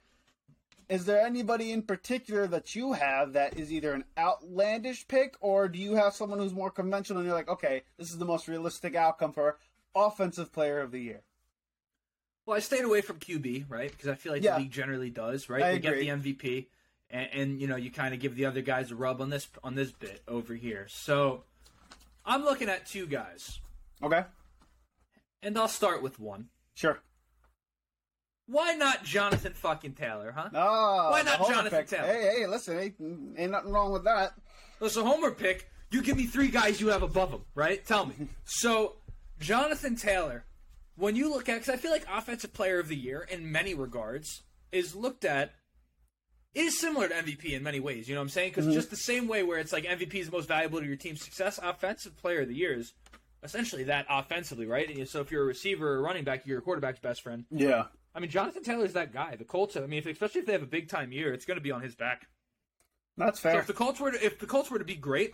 [0.94, 5.68] Is there anybody in particular that you have that is either an outlandish pick, or
[5.68, 8.48] do you have someone who's more conventional and you're like, okay, this is the most
[8.48, 9.58] realistic outcome for
[9.96, 11.22] Offensive Player of the Year?
[12.46, 13.90] Well, I stayed away from QB, right?
[13.90, 14.54] Because I feel like Yeah.
[14.58, 15.64] the league generally does, right?
[15.64, 16.06] I they agree.
[16.06, 16.68] get the MVP,
[17.10, 19.48] and, and you know you kind of give the other guys a rub on this
[19.64, 20.86] on this bit over here.
[20.90, 21.44] So
[22.24, 23.60] I'm looking at two guys,
[24.04, 24.26] Okay,
[25.42, 26.50] and I'll start with one.
[26.76, 27.00] sure.
[28.48, 30.50] Why not Jonathan fucking Taylor, huh?
[30.54, 31.88] Oh, Why not Jonathan pick.
[31.88, 32.08] Taylor?
[32.08, 32.96] Hey, hey, listen, ain't,
[33.38, 34.34] ain't nothing wrong with that.
[34.80, 35.70] Listen, Homer pick.
[35.92, 37.86] You give me three guys you have above him, right?
[37.86, 38.16] Tell me.
[38.46, 38.96] so,
[39.40, 40.44] Jonathan Taylor,
[40.96, 43.74] when you look at, because I feel like Offensive Player of the Year, in many
[43.74, 45.54] regards, is looked at,
[46.54, 48.10] is similar to MVP in many ways.
[48.10, 48.50] You know what I'm saying?
[48.52, 48.74] Because mm-hmm.
[48.74, 51.24] just the same way where it's like MVP is the most valuable to your team's
[51.24, 52.94] success, Offensive Player of the Year is
[53.44, 54.90] essentially that offensively, right?
[54.90, 57.46] And so if you're a receiver or running back, you're your quarterback's best friend.
[57.52, 59.36] Yeah, I mean, Jonathan Taylor's that guy.
[59.36, 61.58] The Colts, I mean, if, especially if they have a big time year, it's going
[61.58, 62.28] to be on his back.
[63.18, 63.60] that's So fair.
[63.60, 65.34] if the Colts were to, if the Colts were to be great,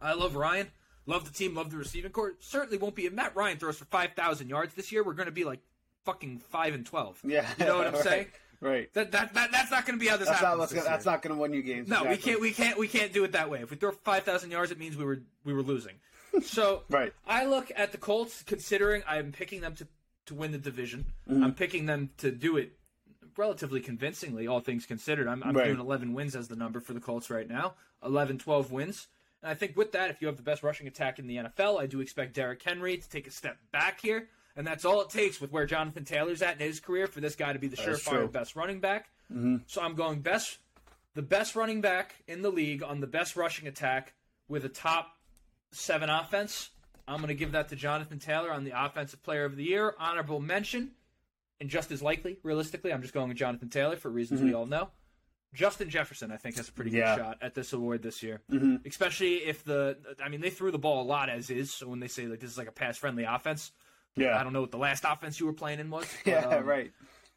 [0.00, 0.68] I love Ryan,
[1.06, 2.34] love the team, love the receiving corps.
[2.40, 3.06] Certainly won't be.
[3.06, 5.60] If Matt Ryan throws for five thousand yards this year, we're going to be like
[6.04, 7.20] fucking five and twelve.
[7.24, 8.26] yeah, you know what I'm right, saying?
[8.60, 8.94] Right.
[8.94, 10.70] That, that that that's not going to be how this That's not happens.
[10.70, 11.88] this gonna, that's not going to win you games.
[11.88, 12.40] No, we can't.
[12.40, 12.78] We can't.
[12.78, 13.60] We can't do it that way.
[13.60, 15.94] If we throw five thousand yards, it means we were we were losing.
[16.44, 17.12] So Right.
[17.26, 19.86] I look at the Colts, considering I'm picking them to
[20.32, 21.06] to win the division.
[21.30, 21.44] Mm-hmm.
[21.44, 22.72] I'm picking them to do it
[23.36, 25.26] relatively convincingly, all things considered.
[25.28, 25.66] I'm, I'm Right.
[25.66, 27.74] doing 11 wins as the number for the Colts right now.
[28.04, 29.08] 11, 12 wins.
[29.42, 31.80] And I think with that, if you have the best rushing attack in the NFL,
[31.80, 34.28] I do expect Derrick Henry to take a step back here.
[34.54, 37.34] And that's all it takes with where Jonathan Taylor's at in his career for this
[37.34, 39.08] guy to be the surefire best running back.
[39.66, 40.58] So I'm going best,
[41.14, 44.12] the best running back in the league on the best rushing attack
[44.46, 45.16] with a top
[45.70, 46.68] seven offense.
[47.08, 49.94] I'm going to give that to Jonathan Taylor on the Offensive Player of the Year.
[49.98, 50.92] Honorable mention,
[51.60, 54.66] and just as likely, realistically, I'm just going with Jonathan Taylor for reasons we all
[54.66, 54.90] know.
[55.54, 57.14] Justin Jefferson, I think, has a pretty Yeah.
[57.16, 58.40] good shot at this award this year.
[58.50, 58.86] Mhm.
[58.86, 61.74] Especially if the, I mean, they threw the ball a lot as is.
[61.74, 63.70] So when they say like this is like a pass friendly offense,
[64.16, 64.38] Yeah.
[64.38, 66.06] I don't know what the last offense you were playing in was.
[66.24, 66.90] but, Yeah, um, right.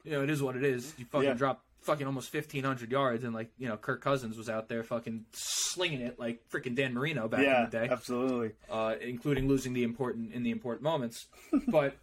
[0.05, 0.93] You know, it is what it is.
[0.97, 1.33] You fucking Yeah.
[1.33, 5.25] drop fucking almost 1,500 yards, and like you know, Kirk Cousins was out there fucking
[5.33, 8.51] slinging it like freaking Dan Marino back Yeah, in the day absolutely.
[8.69, 11.27] uh, including losing the important in the important moments.
[11.67, 11.95] but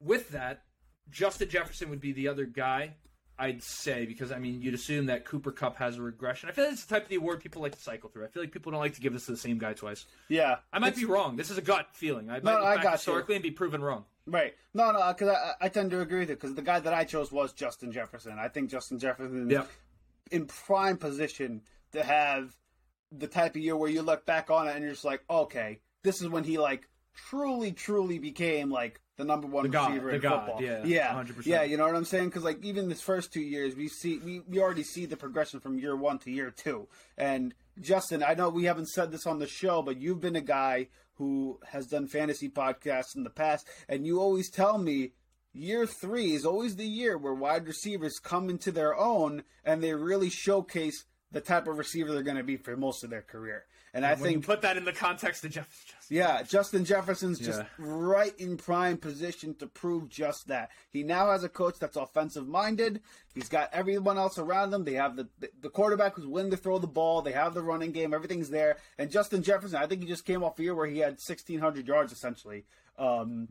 [0.00, 0.62] with that,
[1.10, 2.94] Justin Jefferson would be the other guy
[3.40, 6.48] I'd say because I mean you'd assume that Cooper Kupp has a regression.
[6.48, 8.24] I feel like it's the type of the award people like to cycle through.
[8.24, 10.06] I feel like people don't like to give this to the same guy twice.
[10.28, 10.56] Yeah.
[10.72, 11.36] I might be wrong.
[11.36, 12.30] This is a gut feeling.
[12.30, 13.34] I might No, look I back got you.
[13.34, 14.06] and be proven wrong.
[14.30, 14.54] Right.
[14.74, 16.92] No, no, uh, because I, I tend to agree with it because the guy that
[16.92, 18.38] I chose was Justin Jefferson.
[18.38, 19.64] I think Justin Jefferson Yeah.
[20.30, 21.62] in prime position
[21.92, 22.54] to have
[23.10, 25.80] the type of year where you look back on it and you're just like, okay,
[26.02, 30.10] this is when he like truly, truly became like the number one The god, receiver
[30.10, 30.62] in god, football.
[30.62, 31.46] yeah, yeah, 100%.
[31.46, 31.62] yeah.
[31.62, 32.26] You know what I'm saying?
[32.26, 35.58] Because like even this first two years, we see we, we already see the progression
[35.58, 36.86] from year one to year two.
[37.16, 40.40] And Justin, I know we haven't said this on the show, but you've been a
[40.40, 45.12] guy who has done fantasy podcasts in the past, and you always tell me
[45.52, 49.94] year three is always the year where wide receivers come into their own and they
[49.94, 53.64] really showcase the type of receiver they're going to be for most of their career.
[53.94, 56.16] And I think, put that in the context of Jeff, Justin.
[56.16, 57.66] yeah, Justin Jefferson's just Yeah.
[57.78, 60.70] right in prime position to prove just that.
[60.90, 63.00] He now has a coach that's offensive minded.
[63.34, 64.84] He's got everyone else around him.
[64.84, 65.28] They have the
[65.60, 67.22] the quarterback who's willing to throw the ball.
[67.22, 68.12] They have the running game.
[68.12, 68.76] Everything's there.
[68.98, 71.86] And Justin Jefferson, I think he just came off a year where he had 1,600
[71.88, 72.64] yards essentially.
[72.98, 73.48] Um,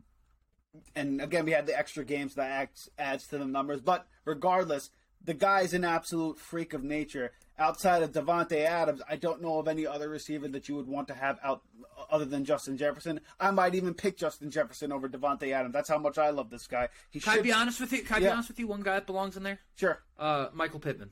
[0.94, 3.80] and again, we had the extra games that adds, adds to the numbers.
[3.80, 4.90] But regardless,
[5.24, 7.32] the guy's an absolute freak of nature.
[7.58, 11.08] Outside of Davante Adams, I don't know of any other receiver that you would want
[11.08, 11.62] to have out
[12.08, 13.20] other than Justin Jefferson.
[13.40, 15.72] I might even pick Justin Jefferson over Davante Adams.
[15.72, 16.88] That's how much I love this guy.
[17.10, 18.02] He Can I should be honest with you?
[18.02, 18.68] Can I be honest with you?
[18.68, 19.58] One guy that belongs in there.
[19.74, 20.00] sure.
[20.18, 21.10] Uh, Michael Pittman.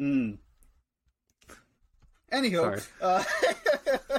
[0.00, 0.38] Mm.
[2.32, 3.22] Anywho, uh,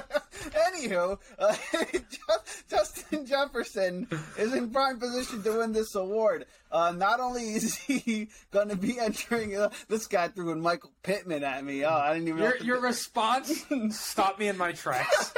[0.76, 1.54] anywho, uh,
[2.70, 4.08] Justin Jefferson
[4.38, 6.46] is in prime position to win this award.
[6.70, 10.92] Uh, not only is he going to be entering, uh, this guy threw in Michael
[11.02, 11.84] Pittman at me.
[11.84, 12.42] Oh, I didn't even.
[12.42, 15.32] Your your response stopped me in my tracks.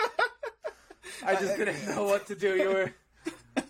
[1.25, 2.57] I just didn't know what to do.
[2.57, 2.93] You were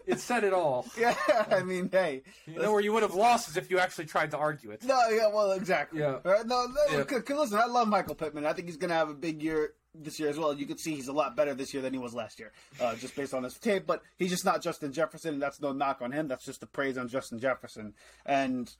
[0.06, 0.86] It said it all.
[0.98, 1.14] Yeah,
[1.50, 4.30] I mean, hey, You know where you would have lost is if you actually tried
[4.32, 4.82] to argue it.
[4.84, 6.00] no, yeah, well, exactly.
[6.00, 6.18] Yeah.
[6.24, 6.46] Right?
[6.46, 7.34] No, no Yeah.
[7.36, 8.44] listen, I love Michael Pittman.
[8.44, 10.54] I think he's going to have a big year this year as well.
[10.54, 12.94] You can see he's a lot better this year than he was last year, uh,
[12.96, 13.86] just based on his tape.
[13.86, 16.28] But he's just not Justin Jefferson, and that's no knock on him.
[16.28, 17.94] That's just a praise on Justin Jefferson.
[18.26, 18.70] And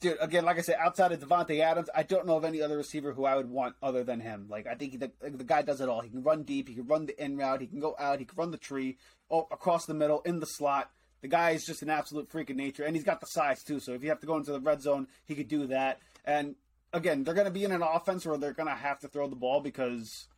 [0.00, 2.76] dude, again, like I said, outside of Davante Adams, I don't know of any other
[2.76, 4.46] receiver who I would want other than him.
[4.48, 6.00] Like I think the, the guy does it all.
[6.00, 6.68] He can run deep.
[6.68, 7.60] He can run the in route.
[7.60, 8.18] He can go out.
[8.18, 8.96] He can run the tree,
[9.30, 10.90] oh, across the middle, in the slot.
[11.22, 13.78] The guy is just an absolute freak of nature, and he's got the size too.
[13.78, 16.00] So if you have to go into the red zone, he could do that.
[16.24, 16.54] And
[16.92, 19.28] again, they're going to be in an offense where they're going to have to throw
[19.28, 20.28] the ball because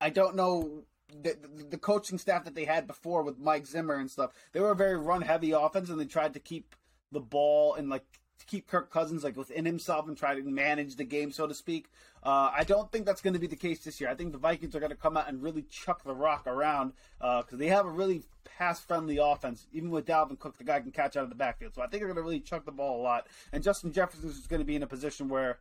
[0.00, 0.84] I don't know
[1.22, 1.36] the,
[1.70, 4.30] the, coaching staff that they had before with Mike Zimmer and stuff.
[4.52, 6.76] They were a very run heavy offense, and they tried to keep
[7.10, 8.04] the ball and like
[8.46, 11.88] keep Kirk Cousins like within himself and try to manage the game, so to speak.
[12.22, 14.10] Uh, I don't think that's going to be the case this year.
[14.10, 16.92] I think the Vikings are going to come out and really chuck the rock around
[17.18, 19.66] because they have a really pass friendly offense.
[19.72, 21.74] Even with Dalvin Cook, the guy can catch out of the backfield.
[21.74, 23.26] So I think they're going to really chuck the ball a lot.
[23.52, 25.58] And Justin Jefferson is going to be in a position where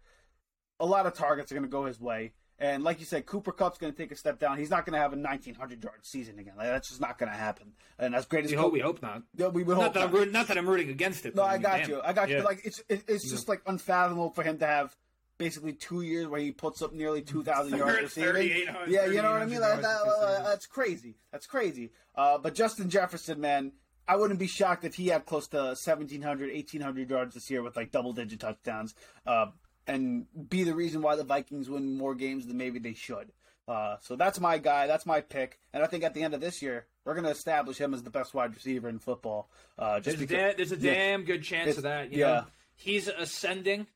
[0.80, 2.34] a lot of targets are going to go his way.
[2.60, 4.58] And like you said, Cooper Kupp's going to take a step down.
[4.58, 6.56] He's not going to have a 1900 yard season again.
[6.58, 7.74] Like, that's just not going to happen.
[8.00, 9.22] And as great as We hope, we hope not.
[9.36, 10.18] Yeah, we would Not hope that, I'm not.
[10.20, 11.36] rooting, not that I'm rooting against it.
[11.36, 11.90] No, I mean, got damn.
[11.90, 12.02] you.
[12.04, 12.36] I got you.
[12.38, 12.42] Yeah.
[12.42, 14.96] But like it's it, it's just like unfathomable for him to have
[15.38, 18.32] basically two years where he puts up nearly two thousand yards receiving.
[18.34, 19.62] 3,800 Yeah, you know what I mean.
[19.62, 21.16] Like, that, uh, that's crazy.
[21.32, 21.92] That's crazy.
[22.16, 23.74] Uh, but Justin Jefferson, man,
[24.08, 27.76] I wouldn't be shocked if he had close to 1,700, 1,800 yards this year with
[27.76, 28.96] like double digit touchdowns,
[29.28, 29.48] uh,
[29.88, 33.32] and be the reason why the Vikings win more games than maybe they should.
[33.68, 34.88] Uh, so that's my guy.
[34.88, 35.60] That's my pick.
[35.74, 38.04] And I think at the end of this year, we're going to establish him as
[38.04, 39.50] the best wide receiver in football.
[39.78, 42.12] Uh, just There's, a because, da- there's a damn good chance of that.
[42.12, 42.28] You yeah.
[42.28, 42.44] know,
[42.76, 43.88] he's ascending,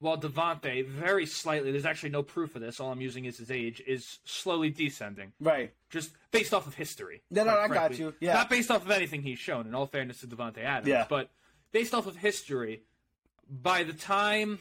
[0.00, 1.70] while Davante, very slightly.
[1.70, 2.80] There's actually no proof of this.
[2.80, 3.80] All I'm using is his age.
[3.86, 5.72] Is slowly descending, right.
[5.90, 7.22] just based off of history.
[7.30, 8.14] No, no, I got you.
[8.20, 8.34] Yeah.
[8.34, 9.68] Not based off of anything he's shown.
[9.68, 11.06] In all fairness to Davante Adams, Yeah.
[11.08, 11.30] but
[11.70, 12.82] based off of history,
[13.48, 14.58] by the time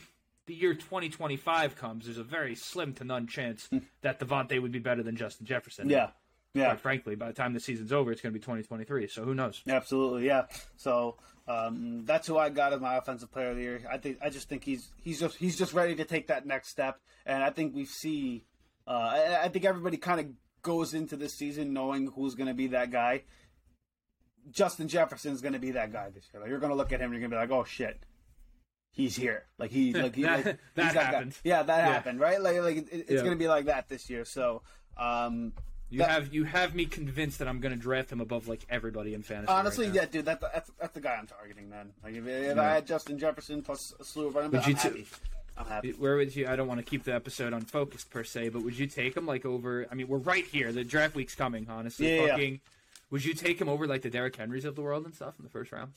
[0.51, 3.69] the year 2025 comes, there's a very slim to none chance
[4.01, 5.85] that Davante would be better than Justin Jefferson.
[5.85, 5.91] Hmm.
[5.91, 6.09] Yeah.
[6.53, 6.65] Yeah.
[6.65, 9.07] Quite frankly, by the time the season's over, it's going to be 2023.
[9.07, 9.61] So who knows?
[9.65, 10.47] Absolutely, yeah.
[10.75, 11.15] So
[11.47, 13.81] um, that's who I got as my offensive player of the year.
[13.89, 16.67] I think I just think he's he's just he's just ready to take that next
[16.67, 18.43] step, and I think we see.
[18.85, 20.25] Uh, I, I think everybody kind of
[20.61, 23.23] goes into this season knowing who's going to be that guy.
[24.49, 26.41] Justin Jefferson's going to be that guy this year.
[26.41, 28.03] Like you're going to look at him, and you're going to be like, "Oh shit,
[28.91, 31.37] he's here!" Like he's like, he, That- like that happened.
[31.43, 31.93] Yeah, that Yeah.
[31.93, 32.41] happened, right?
[32.41, 33.17] Like like it, it's Yeah.
[33.19, 34.25] going to be like that this year.
[34.25, 34.61] So.
[34.97, 35.53] Um,
[35.89, 38.65] You That- have you have me convinced that I'm going to draft him above like
[38.69, 39.51] everybody in fantasy.
[39.51, 41.91] Honestly, right yeah, dude, that, that's that's the guy I'm targeting, man.
[42.01, 42.61] Like if, if Yeah.
[42.61, 45.05] I had Justin Jefferson plus a slew of running backs, I'm you happy.
[45.57, 45.91] I'm happy.
[45.91, 46.47] Where would you?
[46.47, 49.25] I don't want to keep the episode unfocused per se, but would you take him
[49.25, 49.85] like over?
[49.91, 50.71] I mean, we're right here.
[50.71, 51.67] The draft week's coming.
[51.69, 52.27] Honestly, Yeah, yeah.
[52.29, 52.61] fucking.
[53.09, 55.43] Would you take him over like the Derrick Henrys of the world and stuff in
[55.43, 55.91] the first round?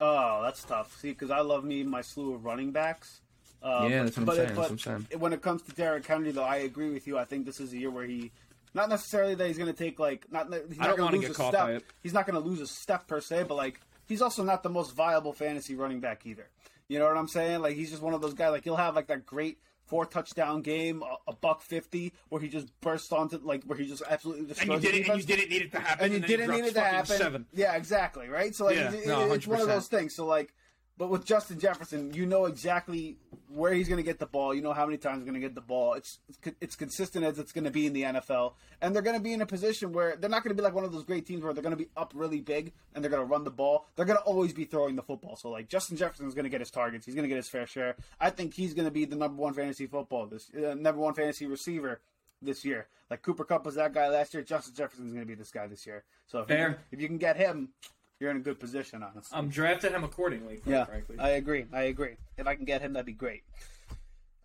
[0.00, 0.98] Oh, that's tough.
[1.00, 3.20] See, because I love me my slew of running backs.
[3.62, 5.20] Uh, Yeah, but, that's what I'm but, saying, But that's what I'm saying.
[5.20, 7.18] when it comes to Derrick Henry, though, I agree with you.
[7.18, 8.30] I think this is a year where he,
[8.74, 11.16] not necessarily that he's going to take like, not he's I not don't going wanna
[11.16, 11.64] lose get a caught step.
[11.66, 11.84] by it.
[12.02, 14.68] He's not going to lose a step per se, but like he's also not the
[14.68, 16.48] most viable fantasy running back either.
[16.88, 17.62] You know what I'm saying?
[17.62, 18.52] Like he's just one of those guys.
[18.52, 22.48] Like he'll have like that great four touchdown game, a, a buck fifty, where he
[22.48, 24.96] just burst onto like where he just absolutely destroys And you the did it.
[24.98, 26.04] And defense you didn't need it to happen.
[26.04, 27.16] and you then didn't need it to happen.
[27.16, 27.46] Seven.
[27.54, 28.28] Yeah, exactly.
[28.28, 28.54] Right.
[28.54, 30.14] So like, Yeah, it- no, it's one of those things.
[30.14, 30.52] So like,
[30.98, 34.54] but with Justin Jefferson, you know exactly where he's going to get the ball.
[34.54, 35.94] You know how many times he's going to get the ball.
[35.94, 36.18] It's
[36.60, 39.32] it's, consistent as it's going to be in the NFL, and they're going to be
[39.32, 41.42] in a position where they're not going to be like one of those great teams
[41.42, 43.86] where they're going to be up really big and they're going to run the ball.
[43.96, 45.36] They're going to always be throwing the football.
[45.36, 47.04] So like, Justin Jefferson is going to get his targets.
[47.04, 47.96] He's going to get his fair share.
[48.20, 51.14] I think he's going to be the number one fantasy football this uh, number one
[51.14, 52.00] fantasy receiver
[52.42, 52.88] this year.
[53.10, 54.42] Like Cooper Kupp was that guy last year.
[54.42, 56.04] Justin Jefferson's going to be this guy this year.
[56.26, 56.72] So if Fair.
[56.72, 57.70] can, if you can get him,
[58.20, 59.36] you're in a good position, honestly.
[59.36, 60.56] I'm drafting him accordingly.
[60.56, 61.16] Quite yeah, frankly.
[61.18, 61.66] I agree.
[61.72, 62.16] I agree.
[62.38, 63.42] If I can get him, that'd be great.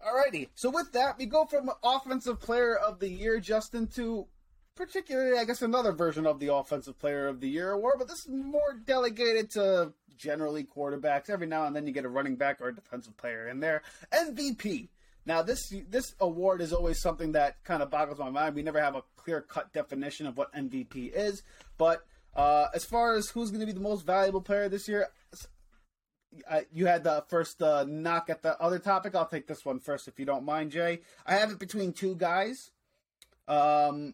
[0.05, 0.49] Alrighty.
[0.55, 4.27] So with that, we go from offensive player of the year, Justin, to
[4.75, 8.19] particularly, I guess, another version of the offensive player of the year award, but this
[8.19, 11.29] is more delegated to generally quarterbacks.
[11.29, 13.83] Every now and then you get a running back or a defensive player in there.
[14.13, 14.89] MVP.
[15.25, 18.55] Now this this award is always something that kind of boggles my mind.
[18.55, 21.43] We never have a clear cut definition of what MVP is,
[21.77, 22.05] but
[22.35, 25.07] uh, as far as who's going to be the most valuable player this year,
[26.49, 29.15] I, you had the first uh, knock at the other topic.
[29.15, 31.01] I'll take this one first, if you don't mind, Jay.
[31.25, 32.71] I have it between two guys,
[33.47, 34.13] um,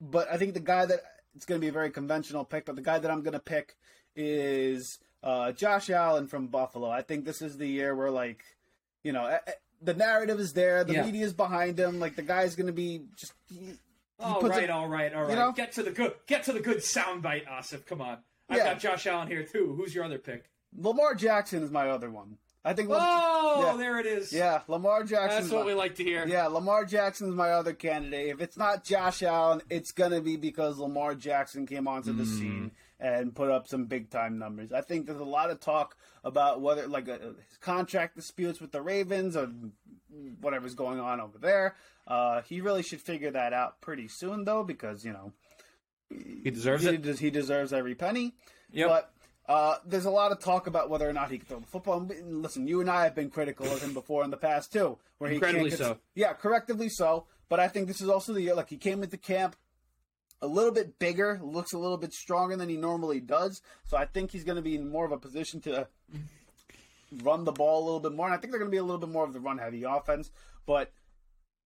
[0.00, 1.00] but I think the guy that
[1.34, 3.38] it's going to be a very conventional pick, but the guy that I'm going to
[3.40, 3.76] pick
[4.14, 6.90] is uh, Josh Allen from Buffalo.
[6.90, 8.42] I think this is the year where, like,
[9.02, 11.04] you know, eh, eh, the narrative is there, the Yeah.
[11.06, 11.98] media is behind him.
[12.00, 13.32] Like, the guy's going to be just.
[13.48, 13.74] He
[14.20, 15.30] All right, it- all right, all right.
[15.30, 15.52] you know?
[15.52, 16.14] Get to the good.
[16.26, 17.86] Get to the good soundbite, Asif.
[17.86, 18.18] Come on.
[18.48, 18.64] I've Yeah.
[18.72, 19.74] got Josh Allen here too.
[19.76, 20.50] Who's your other pick?
[20.76, 22.38] Lamar Jackson is my other one.
[22.64, 22.88] I think.
[22.88, 23.76] Lam- Oh, yeah.
[23.76, 24.32] there it is.
[24.32, 25.42] yeah, Lamar Jackson.
[25.42, 26.26] That's what we like to hear.
[26.26, 28.28] Yeah, Lamar Jackson's my other candidate.
[28.28, 32.38] If it's not Josh Allen, it's gonna be because Lamar Jackson came onto the hmm.
[32.38, 34.72] scene and put up some big time numbers.
[34.72, 38.72] I think there's a lot of talk about whether like uh his contract disputes with
[38.72, 39.48] the Ravens or
[40.40, 41.74] whatever's going on over there.
[42.06, 45.32] Uh, he really should figure that out pretty soon, though, because you know
[46.10, 47.18] He deserves he, it.
[47.18, 48.34] he deserves every penny.
[48.72, 48.88] Yep.
[48.88, 49.12] But
[49.46, 52.00] uh, there's a lot of talk about whether or not he can throw the football.
[52.10, 54.98] And listen, you and I have been critical of him before in the past too,
[55.18, 55.98] where he Incredibly can't cons- so.
[56.14, 57.26] Yeah, correctively so.
[57.50, 58.54] But I think this is also the year.
[58.54, 59.56] Like he came into camp
[60.40, 63.60] a little bit bigger, looks a little bit stronger than he normally does.
[63.84, 65.88] So I think he's going to be in more of a position to
[67.22, 68.26] run the ball a little bit more.
[68.26, 69.82] And I think they're going to be a little bit more of the run heavy
[69.82, 70.30] offense.
[70.66, 70.92] But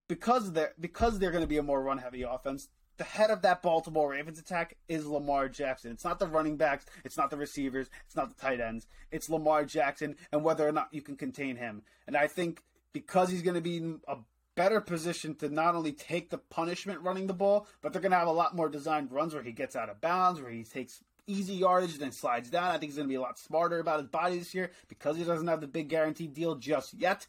[0.09, 3.43] because they're because they're going to be a more run heavy offense, the head of
[3.43, 5.93] that Baltimore Ravens attack is Lamar Jackson.
[5.93, 8.87] It's not the running backs, it's not the receivers, it's not the tight ends.
[9.11, 11.83] It's Lamar Jackson and whether or not you can contain him.
[12.07, 14.17] And I think because he's going to be a
[14.55, 18.19] better position to not only take the punishment running the ball, but they're going to
[18.19, 21.03] have a lot more designed runs where he gets out of bounds, where he takes
[21.27, 22.71] easy yardage, and then slides down.
[22.71, 25.17] I think he's going to be a lot smarter about his body this year because
[25.17, 27.27] he doesn't have the big guaranteed deal just yet.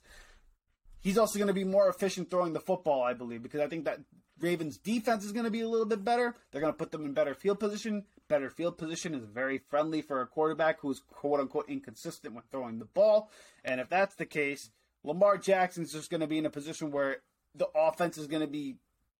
[1.02, 3.86] He's also going to be more efficient throwing the football, I believe, because I think
[3.86, 4.00] that
[4.40, 6.36] Ravens defense is going to be a little bit better.
[6.52, 8.06] They're going to put them in better field position.
[8.28, 12.44] Better field position is very friendly for a quarterback who is quote unquote inconsistent when
[12.52, 13.30] throwing the ball.
[13.64, 14.72] And if that's the case,
[15.04, 17.18] Lamar Jackson's just going to be in a position where
[17.56, 18.78] the offense is going to be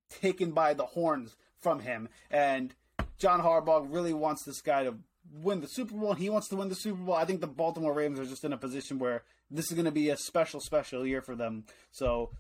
[0.10, 2.10] taken by the horns from him.
[2.32, 2.74] And
[3.17, 4.96] John Harbaugh really wants this guy to
[5.32, 6.13] win the Super Bowl.
[6.13, 7.15] He wants to win the Super Bowl.
[7.15, 9.91] I think the Baltimore Ravens are just in a position where this is going to
[9.91, 11.65] be a special, special year for them.
[11.91, 12.32] So,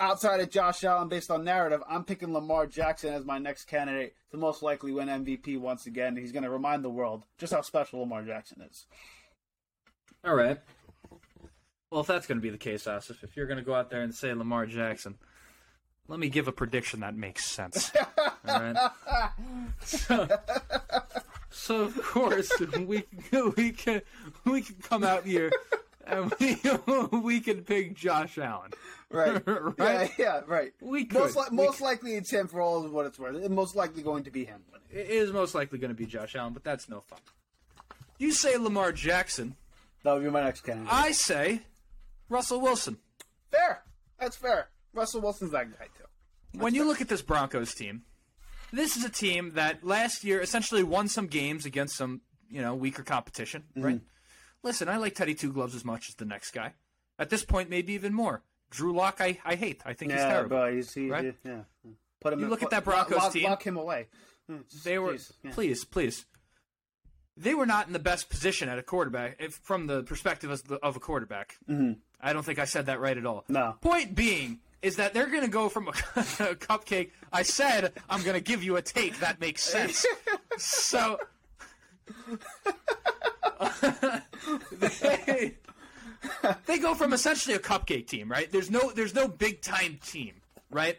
[0.00, 4.14] outside of Josh Allen, based on narrative, I'm picking Lamar Jackson as my next candidate
[4.30, 6.16] to most likely win MVP once again.
[6.16, 8.86] He's going to remind the world just how special Lamar Jackson is.
[10.24, 10.58] All right.
[11.90, 13.90] Well, if that's going to be the case, Asif, if you're going to go out
[13.90, 15.16] there and say Lamar Jackson,
[16.08, 17.92] let me give a prediction that makes sense.
[18.48, 18.90] All right.
[19.84, 20.28] So,
[21.50, 23.04] so of course we
[23.56, 24.02] we can
[24.44, 25.50] we can come out here
[26.06, 26.58] and we
[27.12, 28.72] we can pick Josh Allen.
[29.10, 29.40] Right.
[29.46, 30.10] Right?
[30.18, 30.72] Yeah, yeah, right.
[30.80, 31.20] We could.
[31.20, 33.36] Most, li- We most likely it's him for all of what it's worth.
[33.36, 34.62] It's most likely going to be him.
[34.92, 37.18] It is most likely going to be Josh Allen, but that's no fun.
[38.18, 39.54] You say Lamar Jackson.
[40.02, 40.92] That would be my next candidate.
[40.92, 41.62] I say
[42.28, 42.98] Russell Wilson.
[43.50, 43.82] fair.
[44.18, 44.68] That's fair.
[44.94, 46.58] Russell Wilson's that guy too.
[46.60, 48.02] when you look at this Broncos team,
[48.72, 52.74] this is a team that last year essentially won some games against some, you know,
[52.74, 54.00] weaker competition, right?
[54.62, 56.72] Listen, I like Teddy Two Gloves as much as the next guy.
[57.18, 58.42] At this point, maybe even more.
[58.70, 59.82] Drew Lock, I, I hate.
[59.86, 60.48] I think he's terrible.
[60.56, 61.34] but he's, he, right?
[61.44, 61.60] yeah.
[62.20, 62.40] Put him.
[62.40, 63.44] You in, look at that Broncos lock, team.
[63.44, 64.08] Lock him away.
[64.50, 65.50] Hmm, They were please, yeah.
[65.52, 66.26] please, please.
[67.36, 70.64] They were not in the best position at a quarterback if, from the perspective of,
[70.66, 71.58] the, of a quarterback.
[71.68, 71.92] Mm-hmm.
[72.20, 73.44] I don't think I said that right at all.
[73.48, 73.74] No.
[73.82, 75.92] Point being is that they're going to go from a, a
[76.54, 77.10] cupcake.
[77.32, 80.06] I said I'm going to give you a take that makes sense.
[80.56, 81.18] so
[84.72, 85.54] they,
[86.66, 88.50] they go from essentially a cupcake team, right?
[88.50, 90.34] There's no there's no big time team,
[90.70, 90.98] right?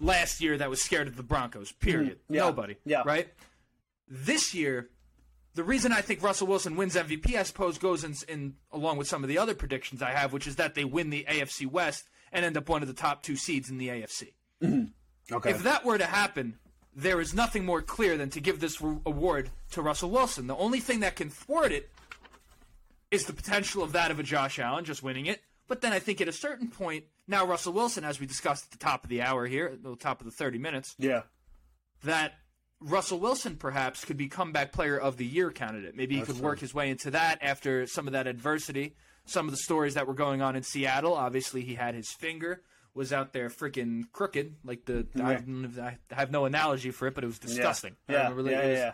[0.00, 1.72] Last year that was scared of the Broncos.
[1.72, 2.18] Period.
[2.28, 2.76] yeah, Nobody.
[2.84, 3.02] yeah.
[3.04, 3.28] Right.
[4.08, 4.88] This year,
[5.58, 9.08] the reason I think Russell Wilson wins MVP, I suppose, goes in, in along with
[9.08, 12.08] some of the other predictions I have, which is that they win the AFC West
[12.30, 14.34] and end up one of the top two seeds in the AFC.
[14.62, 15.34] Mm-hmm.
[15.34, 15.50] Okay.
[15.50, 16.60] If that were to happen,
[16.94, 20.46] there is nothing more clear than to give this award to Russell Wilson.
[20.46, 21.90] The only thing that can thwart it
[23.10, 25.40] is the potential of that of a Josh Allen just winning it.
[25.66, 28.70] But then I think at a certain point, now Russell Wilson, as we discussed at
[28.70, 31.22] the top of the hour here, at the top of the 30 minutes, yeah.
[32.04, 32.34] that
[32.80, 35.96] Russell Wilson perhaps could be comeback player of the year candidate.
[35.96, 38.94] Maybe he could work his way into that after some of that adversity.
[39.26, 41.12] Some of the stories that were going on in Seattle.
[41.14, 42.62] Obviously, he had his finger
[42.94, 44.54] was out there freaking crooked.
[44.64, 47.96] Like the I, I have no analogy for it, but it was disgusting.
[48.08, 48.28] I Yeah.
[48.30, 48.60] remember Yeah.
[48.62, 48.92] it, was, yeah.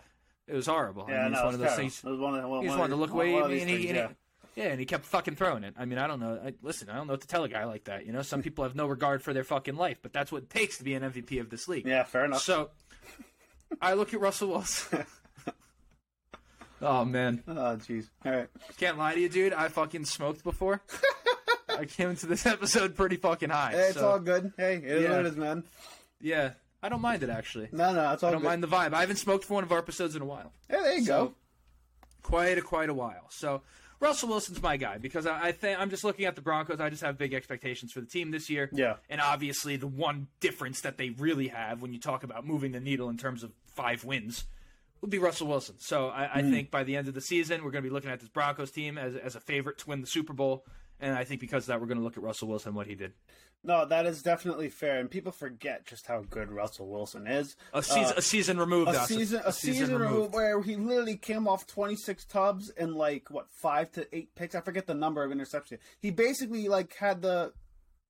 [0.48, 1.04] it was horrible.
[1.06, 1.22] I Yeah.
[1.24, 2.02] mean, no, it's one it's of those things.
[2.04, 3.70] It was one of, one, He just wanted to look away, one and, he, things,
[3.70, 4.08] and he- yeah.
[4.56, 5.74] yeah, and he kept fucking throwing it.
[5.78, 6.40] I mean, I don't know.
[6.44, 8.04] I, listen, I don't know what to tell a guy like that.
[8.06, 10.50] You know, some people have no regard for their fucking life, but that's what it
[10.50, 11.86] takes to be an MVP of this league.
[11.86, 12.42] Yeah, fair enough.
[12.42, 12.70] So,
[13.80, 15.04] I look at Russell Wilson.
[16.82, 18.08] oh man, oh, jeez.
[18.24, 18.48] All right.
[18.78, 19.52] can't lie to you, dude.
[19.52, 20.80] I fucking smoked before.
[21.68, 23.72] I came into this episode pretty fucking high.
[23.72, 24.52] Hey, it's so, all good.
[24.56, 25.10] Hey, it is Yeah.
[25.10, 25.64] what it is, man.
[26.20, 26.50] yeah,
[26.82, 27.68] I don't mind it actually.
[27.72, 28.28] No, no, it's all good.
[28.28, 28.48] I don't good.
[28.48, 28.94] mind the vibe.
[28.94, 30.52] I haven't smoked for one of our episodes in a while.
[30.70, 31.34] Yeah, there you So, go.
[32.22, 33.26] quite a quite a while.
[33.30, 33.62] So
[34.04, 36.80] Russell Wilson's my guy because I, I think I'm just looking at the Broncos.
[36.80, 38.68] I just have big expectations for the team this year.
[38.72, 38.96] Yeah.
[39.08, 42.80] and obviously the one difference that they really have when you talk about moving the
[42.80, 44.44] needle in terms of five wins
[45.00, 45.76] would be Russell Wilson.
[45.78, 46.50] So I, I mm.
[46.50, 48.70] think by the end of the season, we're going to be looking at this Broncos
[48.70, 50.64] team as, as a favorite to win the Super Bowl.
[51.00, 52.94] And I think because of that, we're going to look at Russell Wilson what he
[52.94, 53.12] did.
[53.66, 57.56] No, that is definitely fair, and people forget just how good Russell Wilson is.
[57.72, 58.90] A season, uh, a season removed.
[58.90, 60.12] A season, a, a season, season removed.
[60.12, 64.34] removed where he literally came off twenty six tubs and like what five to eight
[64.34, 64.54] picks.
[64.54, 65.78] I forget the number of interceptions.
[65.98, 67.54] He basically like had the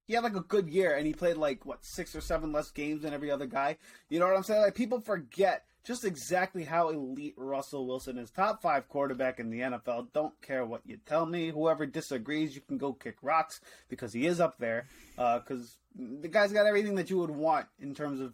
[0.07, 2.73] he had like a good year, and he played like what six or seven less
[2.73, 3.79] games than every other guy.
[4.09, 4.61] You know what I'm saying?
[4.61, 8.31] Like people forget just exactly how elite Russell Wilson is.
[8.31, 10.09] Top five quarterback in the NFL.
[10.13, 11.51] Don't care what you tell me.
[11.51, 14.87] Whoever disagrees, you can go kick rocks because he is up there.
[15.17, 18.33] Because uh, the guy's got everything that you would want in terms of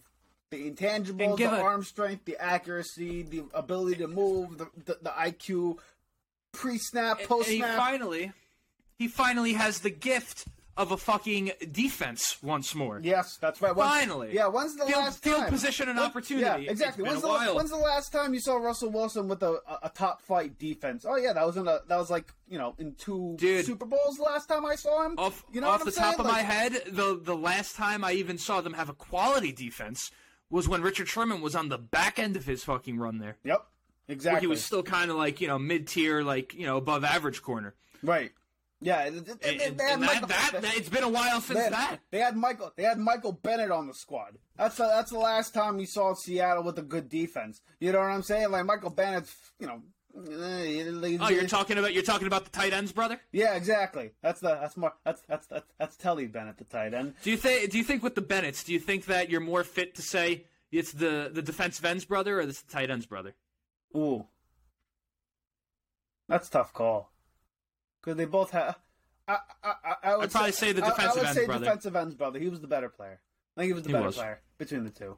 [0.51, 1.61] the intangibles, the a...
[1.61, 5.79] arm strength, the accuracy, the ability to move, the, the, the IQ,
[6.53, 7.77] pre-snap, post-snap.
[7.77, 8.33] finally,
[8.97, 10.47] he finally has the gift
[10.81, 13.01] of a fucking defense once more.
[13.03, 13.76] Yes, that's right.
[13.76, 14.31] Once, Finally.
[14.33, 15.51] Yeah, when's the field, last field time?
[15.51, 16.64] position and opportunity.
[16.64, 17.05] Yeah, exactly.
[17.05, 20.22] When's the, when's the, last time you saw Russell Wilson with a, a, a, top
[20.22, 21.05] flight defense?
[21.07, 23.85] Oh yeah, that was in a that was like you know in two Dude, Super
[23.85, 25.16] Bowls last time I saw him.
[25.18, 26.12] Off, you know off the saying?
[26.12, 28.95] top of like, my head, the the last time I even saw them have a
[28.95, 30.11] quality defense
[30.49, 33.37] was when Richard Sherman was on the back end of his fucking run there.
[33.45, 33.66] Yep,
[34.09, 34.41] exactly.
[34.41, 37.43] he was still kind of like you know mid tier, like you know above average
[37.43, 37.74] corner.
[38.03, 38.33] Right.
[38.83, 41.99] Yeah, and, and, and Michael, that, that, it's been a while since they had, that.
[42.11, 42.72] They had Michael.
[42.76, 44.39] They had Michael Bennett on the squad.
[44.57, 47.61] That's the, that's the last time you saw Seattle with a good defense.
[47.78, 48.51] You know what I'm saying?
[48.51, 49.83] Like Michael Bennett's, you know.
[50.16, 53.20] Eh, oh, you're talking about you're talking about the tight ends, brother.
[53.31, 54.11] Yeah, exactly.
[54.22, 57.14] That's the that's more that's that's that's, that's Telly Bennett, the tight end.
[57.22, 59.62] Do you think do you think with the Bennetts, do you think that you're more
[59.62, 63.37] fit to say it's the the defensive ends brother or it's the tight ends brother?
[63.95, 64.26] Ooh,
[66.28, 67.12] that's tough call
[68.03, 68.79] because they both have.
[69.29, 71.47] I, I, I would I'd probably say, say the defensive I, I would ends say
[71.47, 71.65] brother.
[71.65, 72.39] defensive ends brother.
[72.39, 73.21] He was the better player.
[73.57, 74.17] I think he was the he better was.
[74.17, 75.17] player between the two.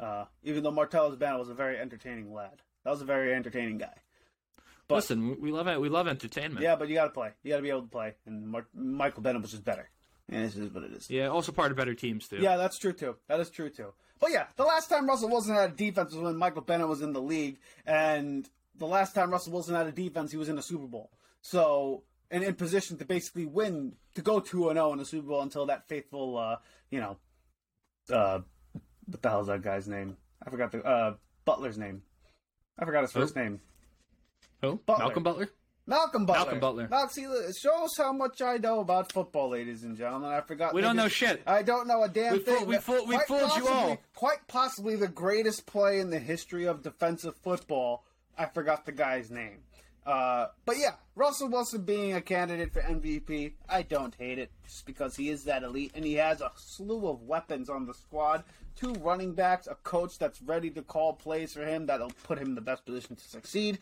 [0.00, 2.62] Uh, even though Martellus Bennett was a very entertaining lad.
[2.84, 3.94] That was a very entertaining guy.
[4.88, 5.80] But, Listen, we love it.
[5.80, 6.62] We love entertainment.
[6.62, 7.30] Yeah, but you got to play.
[7.42, 8.14] You got to be able to play.
[8.26, 9.88] And Mar- Michael Bennett was just better.
[10.28, 11.08] And this is what it is.
[11.10, 12.38] Yeah, also part of better teams too.
[12.38, 13.16] Yeah, that's true too.
[13.28, 13.92] That is true too.
[14.18, 17.02] But yeah, the last time Russell Wilson had a defense was when Michael Bennett was
[17.02, 18.48] in the league, and
[18.78, 21.10] the last time Russell Wilson had a defense, he was in a Super Bowl.
[21.42, 25.04] So and in position to basically win to go two and zero oh in the
[25.04, 26.56] Super Bowl until that faithful, uh,
[26.90, 27.18] you know,
[28.10, 28.40] uh,
[29.06, 30.16] what the hell's that guy's name?
[30.44, 31.14] I forgot the uh,
[31.44, 32.02] Butler's name.
[32.78, 33.40] I forgot his first Who?
[33.40, 33.60] name.
[34.62, 34.80] Who?
[34.86, 35.04] Butler.
[35.04, 35.48] Malcolm Butler.
[35.86, 36.44] Malcolm Butler.
[36.44, 36.88] Malcolm Butler.
[36.88, 40.30] Now, see, it shows how much I know about football, ladies and gentlemen.
[40.30, 40.72] I forgot.
[40.72, 41.42] We don't know shit.
[41.46, 42.56] I don't know a damn we thing.
[42.58, 43.98] Fool, we fool, we fooled possibly, you all.
[44.14, 48.04] Quite possibly the greatest play in the history of defensive football.
[48.38, 49.58] I forgot the guy's name.
[50.04, 54.84] Uh, but yeah, Russell Wilson being a candidate for MVP, I don't hate it just
[54.84, 58.42] because he is that elite and he has a slew of weapons on the squad.
[58.74, 62.48] Two running backs, a coach that's ready to call plays for him that'll put him
[62.48, 63.78] in the best position to succeed.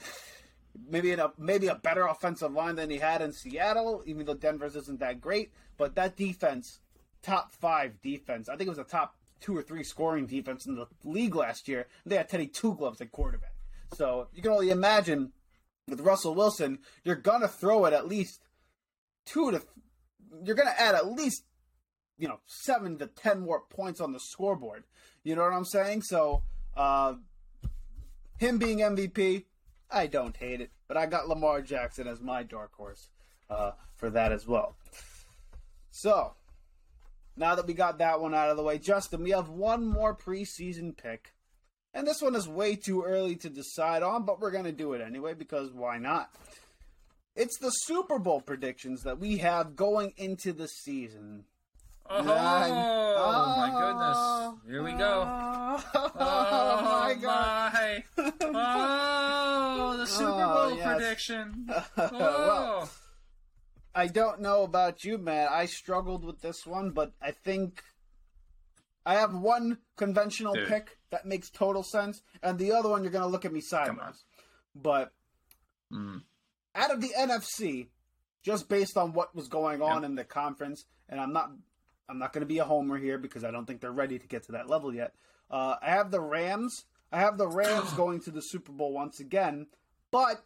[0.89, 4.77] Maybe a maybe a better offensive line than he had in Seattle, even though Denver's
[4.77, 5.53] isn't that great.
[5.77, 6.81] But that defense,
[7.23, 10.75] top five defense, I think it was a top two or three scoring defense in
[10.75, 11.87] the league last year.
[12.05, 13.55] They had Teddy Two Gloves at quarterback,
[13.95, 15.33] so you can only imagine
[15.91, 18.41] with Russell Wilson, you're gonna throw it at least
[19.27, 19.63] two to.
[20.45, 21.45] You're gonna add at least
[22.19, 24.85] you know seven to ten more points on the scoreboard.
[25.23, 26.03] You know what I'm saying?
[26.03, 26.43] So
[26.77, 27.15] uh,
[28.39, 29.45] him being MVP,
[29.91, 33.09] I don't hate it, but I got Lamar Jackson as my dark horse
[33.51, 34.77] uh, for that as well.
[35.91, 36.35] So
[37.37, 40.17] now that we got that one out of the way, Justin, we have one more
[40.17, 41.35] preseason pick
[41.95, 44.93] and this one is way too early to decide on, but we're going to do
[44.93, 46.31] it anyway because why not?
[47.37, 51.45] It's the Super Bowl predictions that we have going into the season.
[52.13, 54.71] Oh, oh my goodness.
[54.71, 55.23] Here we go.
[55.93, 57.73] Oh, oh my god.
[58.53, 59.79] My.
[59.79, 60.87] Oh, the Super oh, Bowl yes.
[60.87, 61.69] prediction.
[61.71, 61.89] Oh.
[62.13, 62.91] well,
[63.95, 65.51] I don't know about you, Matt.
[65.51, 67.83] I struggled with this one, but I think
[69.05, 70.69] I have one conventional Dude.
[70.69, 73.61] pick that makes total sense, and the other one you're going to look at me
[73.61, 74.25] sideways.
[74.75, 75.13] But
[75.93, 76.23] mm.
[76.75, 77.89] out of the NFC,
[78.43, 80.11] just based on what was going on yep.
[80.11, 81.51] in the conference, and I'm not
[82.09, 84.27] I'm not going to be a homer here because I don't think they're ready to
[84.27, 85.15] get to that level yet.
[85.51, 86.85] Uh, I have the Rams.
[87.13, 89.67] I have the Rams going to the Super Bowl once again,
[90.11, 90.45] but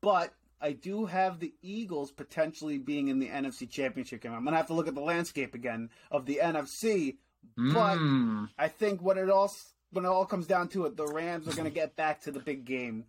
[0.00, 4.32] but I do have the Eagles potentially being in the NFC Championship game.
[4.32, 7.16] I'm going to have to look at the landscape again of the NFC,
[7.56, 8.48] but mm.
[8.58, 9.52] I think when it all
[9.90, 12.30] when it all comes down to it, the Rams are going to get back to
[12.30, 13.04] the big game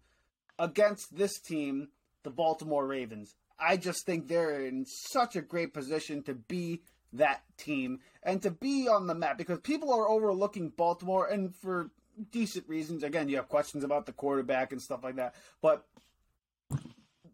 [0.60, 1.90] against this team,
[2.24, 3.36] the Baltimore Ravens.
[3.60, 6.82] I just think they're in such a great position to be
[7.14, 11.92] that team and to be on the map because people are overlooking Baltimore and for
[12.32, 13.04] decent reasons.
[13.04, 15.86] Again, you have questions about the quarterback and stuff like that, but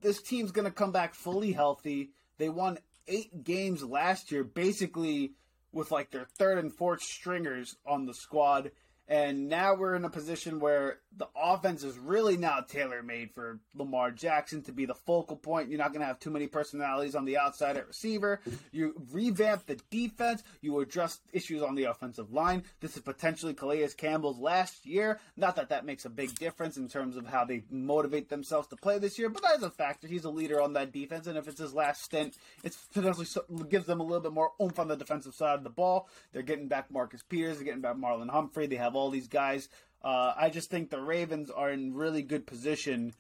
[0.02, 2.12] this team's going to come back fully healthy.
[2.38, 2.78] They won
[3.08, 5.32] eight games last year, basically
[5.72, 8.72] with like their third and fourth stringers on the squad.
[9.10, 13.60] And now we're in a position where the offense is really now tailor made for
[13.76, 15.70] Lamar Jackson to be the focal point.
[15.70, 18.40] You're not going to have too many personalities on the outside at receiver.
[18.72, 20.44] You revamp the defense.
[20.62, 22.64] You address issues on the offensive line.
[22.82, 25.20] This is potentially Calais Campbell's last year.
[25.36, 28.76] Not that that makes a big difference in terms of how they motivate themselves to
[28.76, 30.08] play this year, but that is a factor.
[30.08, 33.26] He's a leader on that defense, and if it's his last stint, it potentially
[33.70, 36.08] gives them a little bit more oomph on the defensive side of the ball.
[36.32, 37.56] They're getting back Marcus Peters.
[37.58, 38.68] They're getting back Marlon Humphrey.
[38.68, 39.70] They have all these guys.
[40.02, 43.14] Uh, I just think the Ravens are in really good position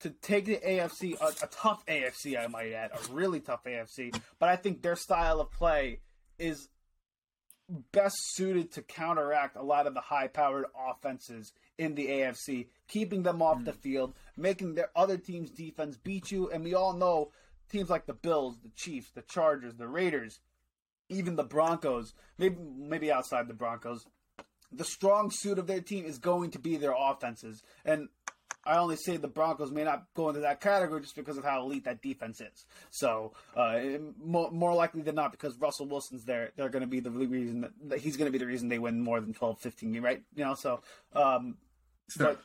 [0.00, 4.18] to take the AFC, a, a, tough AFC, I might add, a really tough AFC.
[4.38, 6.00] But I think their style of play
[6.38, 6.68] is
[7.92, 13.42] best suited to counteract a lot of the high-powered offenses in the AFC, keeping them
[13.42, 13.64] off mm.
[13.66, 16.50] the field, making their other team's defense beat you.
[16.50, 17.30] And we all know
[17.70, 20.40] teams like the Bills, the Chiefs, the Chargers, the Raiders,
[21.08, 24.06] even the Broncos, maybe maybe outside the Broncos,
[24.72, 27.62] the strong suit of their team is going to be their offenses.
[27.84, 28.08] And
[28.64, 31.62] I only say the Broncos may not go into that category just because of how
[31.62, 32.66] elite that defense is.
[32.90, 33.80] So, uh,
[34.22, 37.62] more, more, likely than not, because Russell Wilson's there, they're going to be the reason
[37.62, 40.22] that, that he's going to be the reason they win more than 12, 15, right?
[40.34, 40.82] You know, so,
[41.14, 41.56] um,
[42.08, 42.36] sure.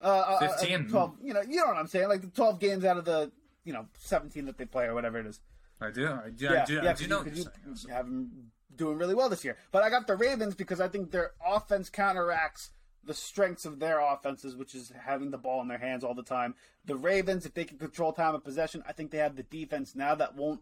[0.00, 0.86] but, uh, 15.
[0.86, 2.08] Uh, 12, you know, you know what I'm saying?
[2.08, 3.30] Like the 12 games out of the,
[3.64, 5.40] you know, 17 that they play or whatever it is.
[5.80, 6.06] I do.
[6.06, 6.44] I do.
[6.44, 9.44] Yeah, I do, yeah, I do know you, you have them doing really well this
[9.44, 9.56] year.
[9.72, 12.70] But I got the Ravens because I think their offense counteracts
[13.04, 16.22] the strengths of their offenses, which is having the ball in their hands all the
[16.22, 16.54] time.
[16.84, 19.94] The Ravens, if they can control time of possession, I think they have the defense
[19.94, 20.60] now that won't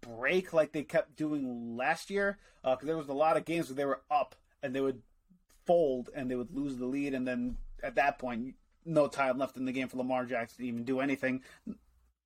[0.00, 2.38] break like they kept doing last year.
[2.62, 5.02] Because uh, there was a lot of games where they were up and they would
[5.66, 9.56] fold and they would lose the lead, and then at that point, no time left
[9.56, 11.42] in the game for Lamar Jackson to even do anything.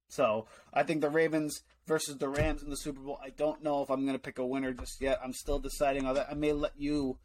[0.08, 3.18] So I think the Ravens versus the Rams in the Super Bowl.
[3.22, 5.20] I don't know if I'm going to pick a winner just yet.
[5.22, 6.28] I'm still deciding on that.
[6.30, 7.18] I may let you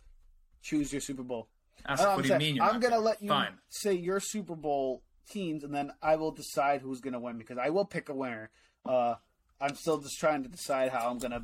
[0.62, 1.48] choose your Super Bowl.
[1.86, 2.62] Ask, what do you mean?
[2.62, 3.58] I'm going to let you Fine.
[3.70, 7.58] say your Super Bowl teams, and then I will decide who's going to win because
[7.58, 8.52] I will pick a winner.
[8.86, 9.16] Uh,
[9.60, 11.44] I'm still just trying to decide how I'm going to,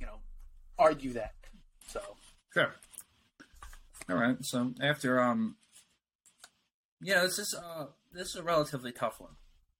[0.00, 0.20] you know,
[0.78, 1.34] argue that.
[1.88, 2.00] So
[2.52, 2.74] sure.
[4.08, 4.36] All right.
[4.42, 5.56] So after um,
[7.02, 9.32] yeah, this is uh, this is a relatively tough one.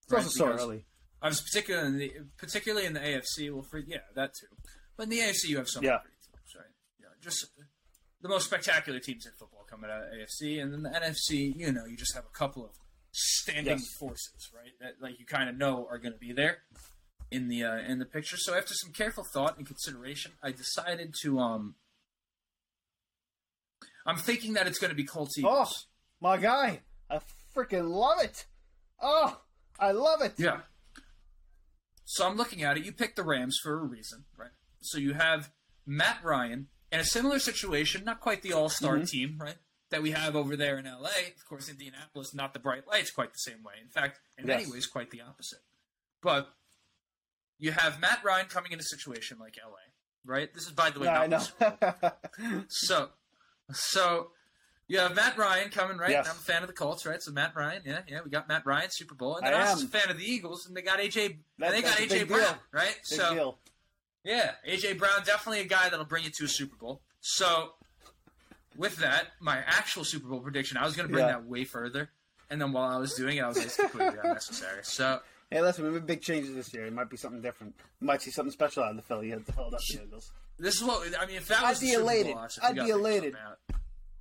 [0.05, 0.23] It's right?
[0.23, 0.85] also so early.
[1.23, 3.53] I was particularly in the particularly in the AFC.
[3.53, 4.47] Well, for yeah, that too.
[4.97, 5.99] But in the AFC, you have some yeah.
[6.03, 6.75] great teams, right?
[7.01, 7.47] Yeah, just
[8.23, 11.55] the most spectacular teams in football coming out of AFC, and then the NFC.
[11.57, 12.71] You know, you just have a couple of
[13.13, 13.95] standing yes.
[13.99, 14.73] forces, right?
[14.81, 16.59] That like you kind of know are going to be there
[17.31, 18.37] in the uh, in the picture.
[18.37, 21.75] So after some careful thought and consideration, I decided to um.
[24.09, 25.89] I'm thinking that it's going to be Colts Eagles.
[25.89, 25.91] Oh,
[26.21, 26.83] my guy!
[27.11, 27.21] I
[27.55, 28.47] freaking love it.
[29.03, 29.41] Oh,
[29.81, 30.35] I love it.
[30.37, 30.61] Yeah.
[32.17, 32.85] So I'm looking at it.
[32.87, 34.49] You picked the Rams for a reason, right?
[34.81, 35.51] So you have
[35.85, 39.05] Matt Ryan in a similar situation, not quite the all star mm-hmm.
[39.05, 39.57] team, right?
[39.91, 41.11] That we have over there in LA.
[41.37, 43.75] Of course, Indianapolis, not the bright lights quite the same way.
[43.83, 44.61] In fact, in yes.
[44.61, 45.59] many ways, quite the opposite.
[46.23, 46.49] But
[47.59, 49.77] you have Matt Ryan coming in a situation like LA,
[50.25, 50.53] right?
[50.55, 51.43] This is, by the way, I know.
[52.69, 53.11] so,
[53.73, 54.31] so
[54.89, 56.11] you have Matt Ryan coming, right?
[56.11, 56.29] Yes.
[56.29, 57.21] I'm a fan of the Colts, right?
[57.21, 59.73] So Matt Ryan, yeah, yeah, we got Matt Ryan, Super Bowl, and then I, I
[59.73, 62.41] was a fan of the Eagles, and they got AJ, that, they got AJ Brown,
[62.41, 62.57] deal.
[62.73, 62.97] right?
[63.09, 63.59] Big so, deal.
[64.25, 67.01] yeah, AJ Brown definitely a guy that'll bring you to a Super Bowl.
[67.21, 67.73] So,
[68.77, 71.33] with that, my actual Super Bowl prediction, I was going to bring yeah.
[71.33, 72.11] that way further,
[72.51, 74.81] and then while I was doing it, I was just completely unnecessary.
[74.83, 75.21] So.
[75.49, 76.87] Hey, listen, we have big changes this year.
[76.87, 77.73] It might be something different.
[78.01, 80.33] You might see something special out of the Philly, the Philadelphia Eagles.
[80.59, 81.37] This is what I mean.
[81.37, 82.35] If that was I'd be elated.
[82.35, 83.37] Bowl, I'd be elated.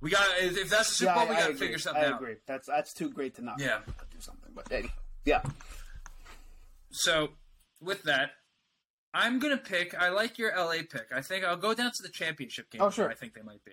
[0.00, 2.12] We got if that's the Super Bowl, yeah, we got to figure something I out.
[2.14, 2.34] I agree.
[2.46, 3.80] That's that's too great to not yeah.
[3.86, 4.50] do something.
[4.54, 4.90] But hey,
[5.24, 5.42] yeah.
[6.90, 7.30] So
[7.80, 8.32] with that,
[9.14, 9.94] I'm gonna pick.
[9.94, 11.06] I like your LA pick.
[11.14, 12.82] I think I'll go down to the championship game.
[12.82, 13.08] Oh sure.
[13.08, 13.72] I think they might be.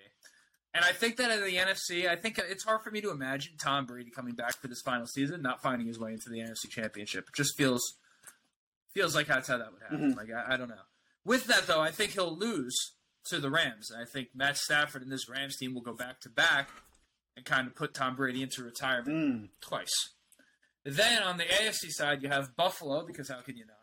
[0.74, 3.52] And I think that in the NFC, I think it's hard for me to imagine
[3.58, 6.68] Tom Brady coming back for this final season, not finding his way into the NFC
[6.68, 7.26] Championship.
[7.28, 7.94] It just feels
[8.92, 10.10] feels like that's how that would happen.
[10.10, 10.18] Mm-hmm.
[10.18, 10.74] Like I, I don't know.
[11.24, 12.94] With that though, I think he'll lose
[13.26, 13.90] to the Rams.
[13.90, 16.70] And I think Matt Stafford and this Rams team will go back to back
[17.36, 19.48] and kind of put Tom Brady into retirement mm.
[19.60, 20.14] twice.
[20.84, 23.76] Then on the AFC side, you have Buffalo because how can you not?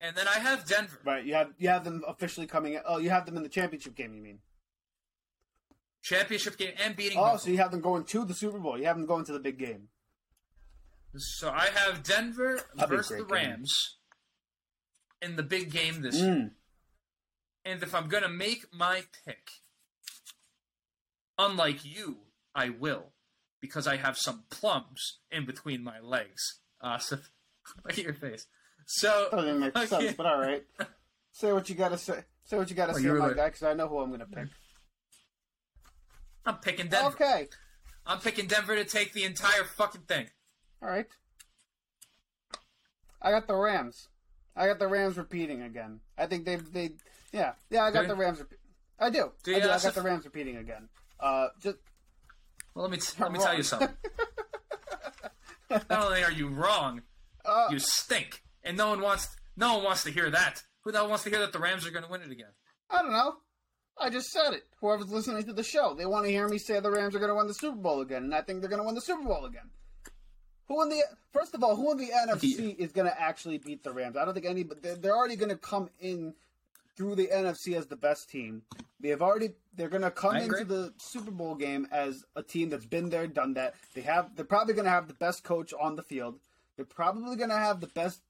[0.00, 0.98] And then I have Denver.
[1.04, 2.78] Right, you have you have them officially coming.
[2.84, 4.14] Oh, you have them in the championship game.
[4.14, 4.38] You mean?
[6.02, 7.18] Championship game and beating.
[7.18, 7.38] Oh, Buffalo.
[7.38, 8.76] so you have them going to the Super Bowl.
[8.76, 9.88] You have them going to the big game.
[11.14, 13.98] So I have Denver That'd versus the Rams
[15.20, 15.30] game.
[15.30, 16.24] in the big game this mm.
[16.24, 16.50] year.
[17.64, 19.50] And if I'm going to make my pick,
[21.38, 22.18] unlike you,
[22.54, 23.12] I will,
[23.60, 26.60] because I have some plums in between my legs.
[26.80, 27.16] Uh, so,
[27.84, 28.46] look at your face.
[28.86, 29.86] So, Doesn't make okay.
[29.86, 30.64] sense, but all right.
[31.32, 32.24] Say what you gotta say.
[32.44, 34.48] Say what you gotta Oh, say, my guy, because I know who I'm gonna pick.
[36.44, 37.08] I'm picking Denver.
[37.10, 37.48] Okay,
[38.04, 40.26] I'm picking Denver to take the entire fucking thing.
[40.82, 41.06] all right.
[43.22, 44.08] I got the Rams.
[44.56, 46.00] I got the Rams repeating again.
[46.18, 46.90] I think they they
[47.32, 48.14] yeah yeah I got the?
[48.14, 48.42] Rams.
[48.98, 49.32] I do.
[49.42, 49.70] Do I, do.
[49.70, 50.88] I got the Rams repeating again.
[51.18, 51.78] Uh, just
[52.74, 53.88] Well, let me t- let me tell you something.
[55.70, 57.02] Not only are you wrong,
[57.44, 60.62] uh, you stink, and no one wants no one wants to hear that.
[60.82, 62.50] Who the hell wants to hear that the Rams are going to win it again?
[62.90, 63.36] I don't know.
[63.98, 64.64] I just said it.
[64.80, 67.30] Whoever's listening to the show, they want to hear me say the Rams are going
[67.30, 69.22] to win the Super Bowl again, and I think they're going to win the Super
[69.22, 69.70] Bowl again.
[70.68, 71.02] Who in the
[71.32, 74.16] first of all, who in the NFC is going to actually beat the Rams?
[74.16, 76.34] I don't think any, but they're, they're already going to come in
[76.96, 78.62] through the NFC as the best team.
[79.00, 80.64] They have already they're going to come I into agree.
[80.64, 83.74] the Super Bowl game as a team that's been there, done that.
[83.94, 86.38] They have they're probably going to have the best coach on the field.
[86.76, 88.20] They're probably going to have the best,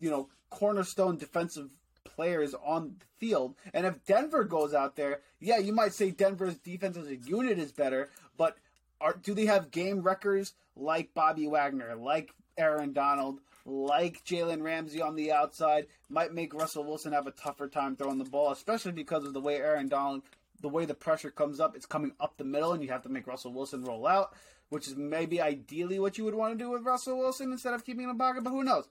[0.00, 1.70] you know, cornerstone defensive
[2.04, 3.54] players on the field.
[3.74, 7.58] And if Denver goes out there, yeah, you might say Denver's defense as a unit
[7.58, 8.56] is better, but
[9.00, 15.02] are, do they have game wreckers like Bobby Wagner, like Aaron Donald, like Jalen Ramsey
[15.02, 15.86] on the outside?
[16.08, 19.40] Might make Russell Wilson have a tougher time throwing the ball, especially because of the
[19.40, 20.22] way Aaron Donald,
[20.62, 23.08] the way the pressure comes up, it's coming up the middle, and you have to
[23.08, 24.34] make Russell Wilson roll out,
[24.68, 27.84] which is maybe ideally what you would want to do with Russell Wilson instead of
[27.84, 28.88] keeping him in pocket, but who knows?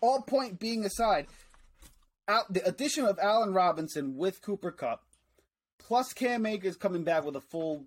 [0.00, 1.26] All point being aside,
[2.26, 5.02] out, the addition of Allen Robinson with Cooper Kupp,
[5.78, 7.84] plus Cam Akers coming back with a full,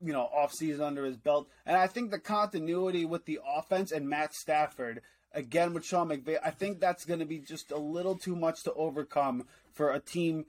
[0.00, 4.08] you know, offseason under his belt, and I think the continuity with the offense and
[4.08, 5.02] Matt Stafford,
[5.36, 8.64] again with Sean McVay, I think that's going to be just a little too much
[8.64, 10.46] to overcome for a team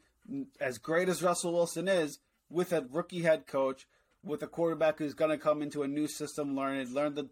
[0.60, 2.20] as great as Russell Wilson is,
[2.50, 3.86] with a rookie head coach,
[4.24, 7.30] with a quarterback who's going to come into a new system, learn it, learn the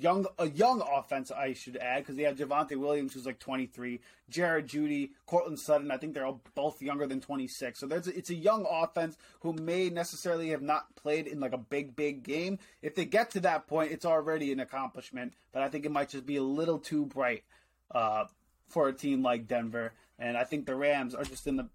[0.00, 4.00] young a young offense I should add because they have Javonte Williams who's like 23,
[4.28, 5.90] Jerry Jeudy, Courtland Sutton.
[5.90, 7.78] I think they're all both younger than 26.
[7.78, 11.58] So there's it's a young offense who may necessarily have not played in like a
[11.58, 12.58] big big game.
[12.82, 15.34] If they get to that point, it's already an accomplishment.
[15.52, 17.44] But I think it might just be a little too bright
[17.90, 18.24] uh,
[18.68, 19.92] for a team like Denver.
[20.18, 21.68] And I think the Rams are just in the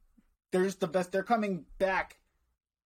[0.52, 1.12] they're just the best.
[1.12, 2.18] They're coming back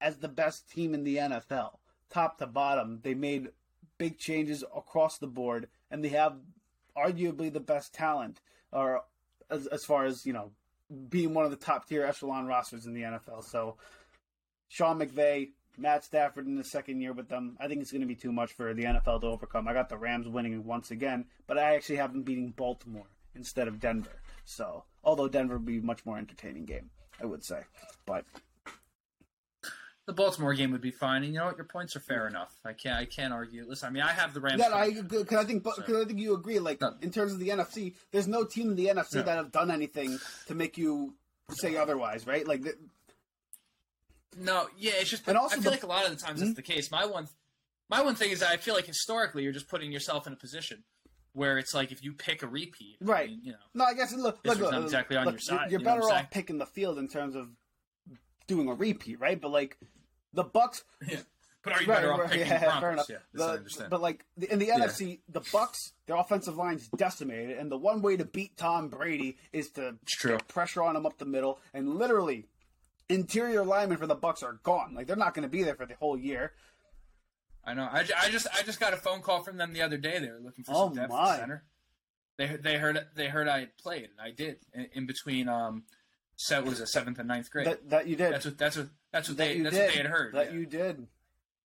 [0.02, 1.78] as the best team in the NFL,
[2.10, 3.00] top to bottom.
[3.04, 3.50] They made
[3.98, 6.38] big changes across the board, and they have
[6.98, 8.42] arguably the best talent,
[8.72, 9.04] or
[9.50, 10.52] as, as far as you know,
[11.10, 13.44] being one of the top tier echelon rosters in the NFL.
[13.44, 13.78] So,
[14.68, 18.08] Sean McVay, Matt Stafford in the second year with them, I think it's going to
[18.08, 19.68] be too much for the NFL to overcome.
[19.68, 23.68] I got the Rams winning once again, but I actually have them beating Baltimore instead
[23.68, 24.22] of Denver.
[24.46, 26.90] So, although Denver would be a much more entertaining game,
[27.22, 27.62] I would say,
[28.06, 28.26] but
[30.06, 31.56] The Baltimore game would be fine, and you know what?
[31.56, 32.54] Your points are fair enough.
[32.66, 33.66] I can't I can't argue.
[33.66, 34.60] Listen, I mean, I have the Rams.
[34.60, 36.60] Yeah, I because I think because I think you agree.
[36.60, 36.94] Like No.
[37.02, 39.22] in terms of the NFC, there's no team in the NFC No.
[39.24, 41.14] that have done anything to make you
[41.52, 42.46] say otherwise, right?
[42.46, 42.76] Like th-
[44.38, 45.28] No, yeah, it's just.
[45.28, 46.48] And also I feel the- like a lot of the times Hmm?
[46.48, 46.92] that's the case.
[46.92, 47.28] My one,
[47.90, 50.38] my one thing is that I feel like historically you're just putting yourself in a
[50.38, 50.84] position
[51.34, 53.30] where it's like if you pick a repeat, I Right.
[53.30, 55.72] mean, you know, no, I guess look, look, look, not exactly on look, your side,
[55.72, 57.50] You're you better off picking the field in terms of
[58.48, 59.40] doing a repeat, right?
[59.40, 59.78] But like
[60.34, 61.20] the Bucks, yeah.
[61.64, 62.80] But are you right, better right, picking yeah, Broncos?
[62.82, 63.06] fair enough.
[63.10, 63.90] Yeah, that's I The- understand.
[63.90, 68.18] but like in the NFC, the Bucks, their offensive line's decimated, and the one way
[68.18, 72.48] to beat Tom Brady is to get pressure on him up the middle, and literally,
[73.10, 74.94] interior linemen for the Bucks are gone.
[74.94, 76.52] Like they're not going to be there for the whole year.
[77.66, 77.84] I know.
[77.90, 80.20] I, I just I just got a phone call from them the other day.
[80.20, 81.38] They were looking for Oh, some depth my.
[81.38, 81.64] center.
[82.38, 85.48] They they heard they heard I had played, and I did in, in between.
[85.48, 85.84] Um,
[86.36, 87.68] set was a seventh and ninth grade.
[87.68, 88.34] That that you did.
[88.34, 89.86] that's what that's what that's what that they that's did.
[89.86, 90.34] what they had heard.
[90.34, 90.60] That yeah.
[90.60, 91.08] you did.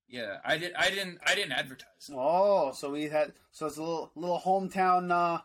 [0.08, 0.72] yeah, I did.
[0.74, 1.18] I didn't.
[1.26, 2.10] I didn't advertise.
[2.12, 5.40] Oh, so we had so it's a little little hometown uh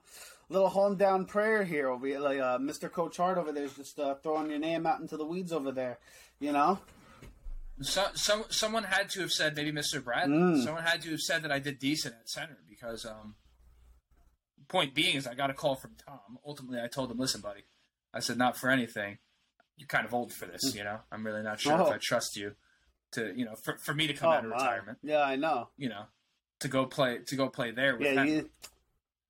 [0.49, 1.93] little hometown prayer here.
[1.95, 2.91] We like uh, Mr.
[2.91, 5.71] Coach Hart over there is just uh, throwing your name out into the weeds over
[5.71, 5.97] there.
[6.39, 6.79] You know?
[7.81, 10.03] So, some someone had to have said maybe Mr.
[10.03, 10.29] Brad.
[10.29, 10.63] Mm.
[10.63, 13.35] Someone had to have said that I did decent at center because um.
[14.69, 16.39] Point being is I got a call from Tom.
[16.47, 17.63] Ultimately, I told him, "Listen, buddy,"
[18.13, 19.17] I said, "Not for anything.
[19.77, 20.75] You're kind of old for this.
[20.75, 21.87] You know, I'm really not sure Oh.
[21.87, 22.55] if I trust you
[23.11, 24.55] to, you know, for, for me to come Oh out of my.
[24.57, 25.69] retirement, Yeah, I know.
[25.77, 26.05] you know,
[26.59, 28.49] to go play to go play there with Yeah, you,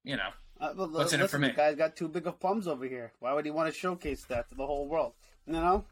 [0.03, 0.29] You know,
[0.59, 1.47] uh, but What's in it for me?
[1.49, 3.13] The guy's got too big of plums over here.
[3.19, 5.13] Why would he want to showcase that to the whole world?
[5.47, 5.85] You know?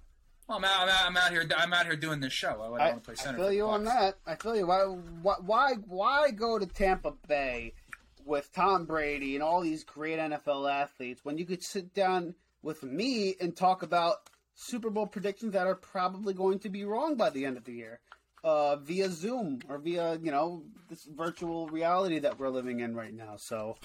[0.48, 1.50] well, I'm out, I'm out, I'm out here.
[1.58, 2.58] I'm out here doing this show.
[2.72, 3.38] Would I, I, want to play center.
[3.38, 4.18] I feel you on that.
[4.28, 4.68] I feel you.
[4.68, 7.74] Why, why, why go to Tampa Bay
[8.26, 12.84] with Tom Brady and all these great NFL athletes when you could sit down with
[12.84, 17.30] me and talk about Super Bowl predictions that are probably going to be wrong by
[17.30, 18.00] the end of the year?
[18.44, 23.14] uh, via Zoom or via you know this virtual reality that we're living in right
[23.14, 23.36] now.
[23.38, 23.78] So,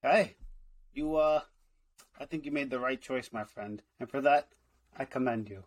[0.00, 0.36] hey,
[0.92, 1.40] you uh,
[2.20, 4.46] I think you made the right choice, my friend, and for that,
[4.96, 5.64] I commend you.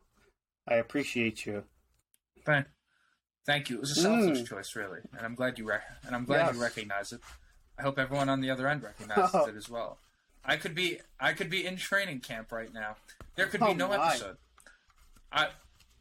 [0.65, 1.65] I appreciate you.
[2.45, 2.67] Thank,
[3.45, 3.75] thank you.
[3.75, 4.47] It was a selfish Mm.
[4.47, 7.19] choice, really, and I'm glad you rec- and I'm glad you recognize it.
[7.77, 9.45] I hope everyone on the other end recognizes Oh.
[9.49, 9.99] it as well.
[10.49, 12.95] I could be I could be in training camp right now.
[13.35, 14.07] There could be Oh, no my.
[14.07, 14.37] episode.
[15.31, 15.49] I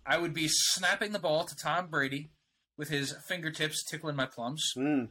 [0.06, 2.30] I would be snapping the ball to Tom Brady
[2.78, 5.08] with his fingertips tickling my plums, Mm.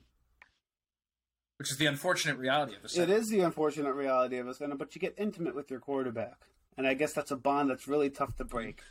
[1.58, 2.98] which is the unfortunate reality of this.
[2.98, 6.38] It is the unfortunate reality of us, but you get intimate with your quarterback,
[6.78, 8.82] and I guess that's a bond that's really tough to break.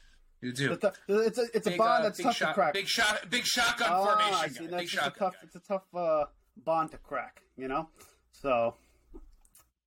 [0.42, 0.72] You do.
[0.72, 2.74] It's a, it's a, it's a bond uh, that's tough shot, to crack.
[2.74, 4.54] Big shot, big shotgun Ah, formation.
[4.54, 4.66] See.
[4.66, 5.30] big it's a tough, guy.
[5.42, 6.24] it's a tough uh,
[6.56, 7.88] bond to crack, you know.
[8.32, 8.74] So,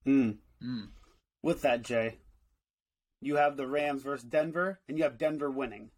[0.03, 0.31] hmm.
[0.63, 0.89] Mm.
[1.43, 2.17] With that, Jay,
[3.21, 5.91] you have the Rams versus Denver, and you have Denver winning.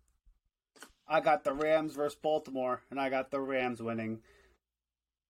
[1.08, 4.20] I got the Rams versus Baltimore, and I got the Rams winning.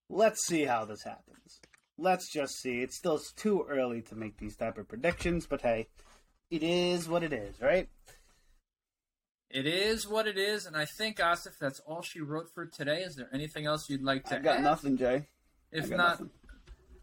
[0.10, 1.62] Let's see how this happens.
[1.98, 2.82] Let's just see.
[2.82, 5.88] It's still too early to make these type of predictions, but hey,
[6.50, 7.88] it is what it is, right?
[9.50, 13.02] It is what it is, and I think Asif, that's all she wrote for today.
[13.02, 14.64] Is there anything else you'd like to I got add?
[14.64, 15.28] nothing, Jay.
[15.72, 16.30] If not, nothing.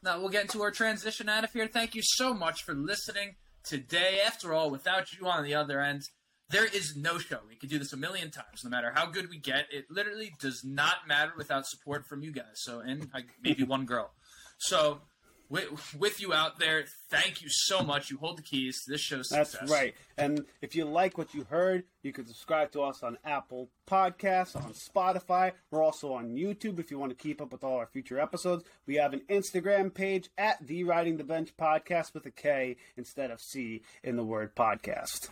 [0.03, 1.66] Now we'll get into our transition out of here.
[1.66, 4.20] Thank you so much for listening today.
[4.24, 6.03] After all, without you on the other end,
[6.51, 7.40] there is no show.
[7.49, 9.66] We could do this a million times, no matter how good we get.
[9.70, 12.55] It literally does not matter without support from you guys.
[12.55, 13.09] So, and
[13.42, 14.12] maybe one girl.
[14.59, 15.01] So,
[15.49, 18.11] with, with you out there, thank you so much.
[18.11, 19.70] You hold the keys to this show's That's success.
[19.70, 19.94] right.
[20.18, 24.57] And if you like what you heard, you can subscribe to us on Apple Podcasts,
[24.57, 25.53] on Spotify.
[25.70, 28.64] We're also on YouTube if you want to keep up with all our future episodes.
[28.86, 33.30] We have an Instagram page at the Riding the Bench Podcast with a K instead
[33.30, 35.28] of C in the word podcast.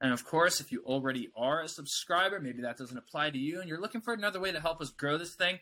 [0.00, 3.60] And of course, if you already are a subscriber, maybe that doesn't apply to you,
[3.60, 5.58] and you're looking for another way to help us grow this thing,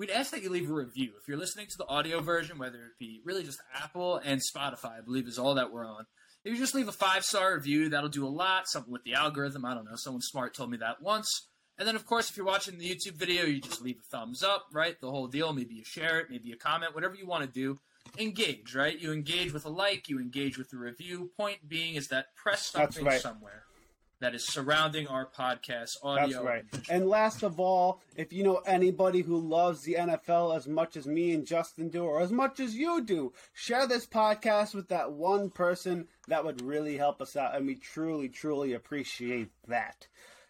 [0.00, 1.10] we'd ask that you leave a review.
[1.20, 4.98] If you're listening to the audio version, whether it be really just Apple and Spotify,
[4.98, 6.06] I believe is all that we're on.
[6.42, 8.66] If you just leave a five star review, that'll do a lot.
[8.66, 9.96] Something with the algorithm, I don't know.
[9.96, 11.48] Someone smart told me that once.
[11.76, 14.42] And then, of course, if you're watching the YouTube video, you just leave a thumbs
[14.42, 14.98] up, right?
[14.98, 15.52] The whole deal.
[15.52, 17.78] Maybe you share it, maybe you comment, whatever you want to do.
[18.18, 18.98] Engage, right?
[18.98, 21.30] You engage with a like, you engage with a review.
[21.36, 23.20] Point being is that press something right.
[23.20, 23.64] somewhere
[24.20, 26.44] that is surrounding our podcast audio.
[26.44, 26.64] That's right.
[26.90, 31.06] and last of all, if you know anybody who loves the NFL as much as
[31.06, 35.12] me and Justin do, or as much as you do, share this podcast with that
[35.12, 36.06] one person.
[36.28, 40.06] That would really help us out, and we truly, truly appreciate that.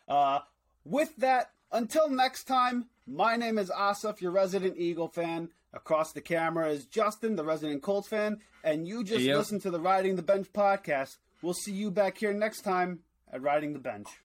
[0.09, 0.41] Uh,
[0.85, 5.49] with that, until next time, my name is Asaf, your resident Eagle fan.
[5.73, 9.39] Across the camera is Justin, the resident Colts fan, and you just yo.
[9.39, 11.19] listened to the Riding the Bench podcast.
[11.43, 12.99] We'll see you back here next time
[13.33, 14.21] at Riding the Bench.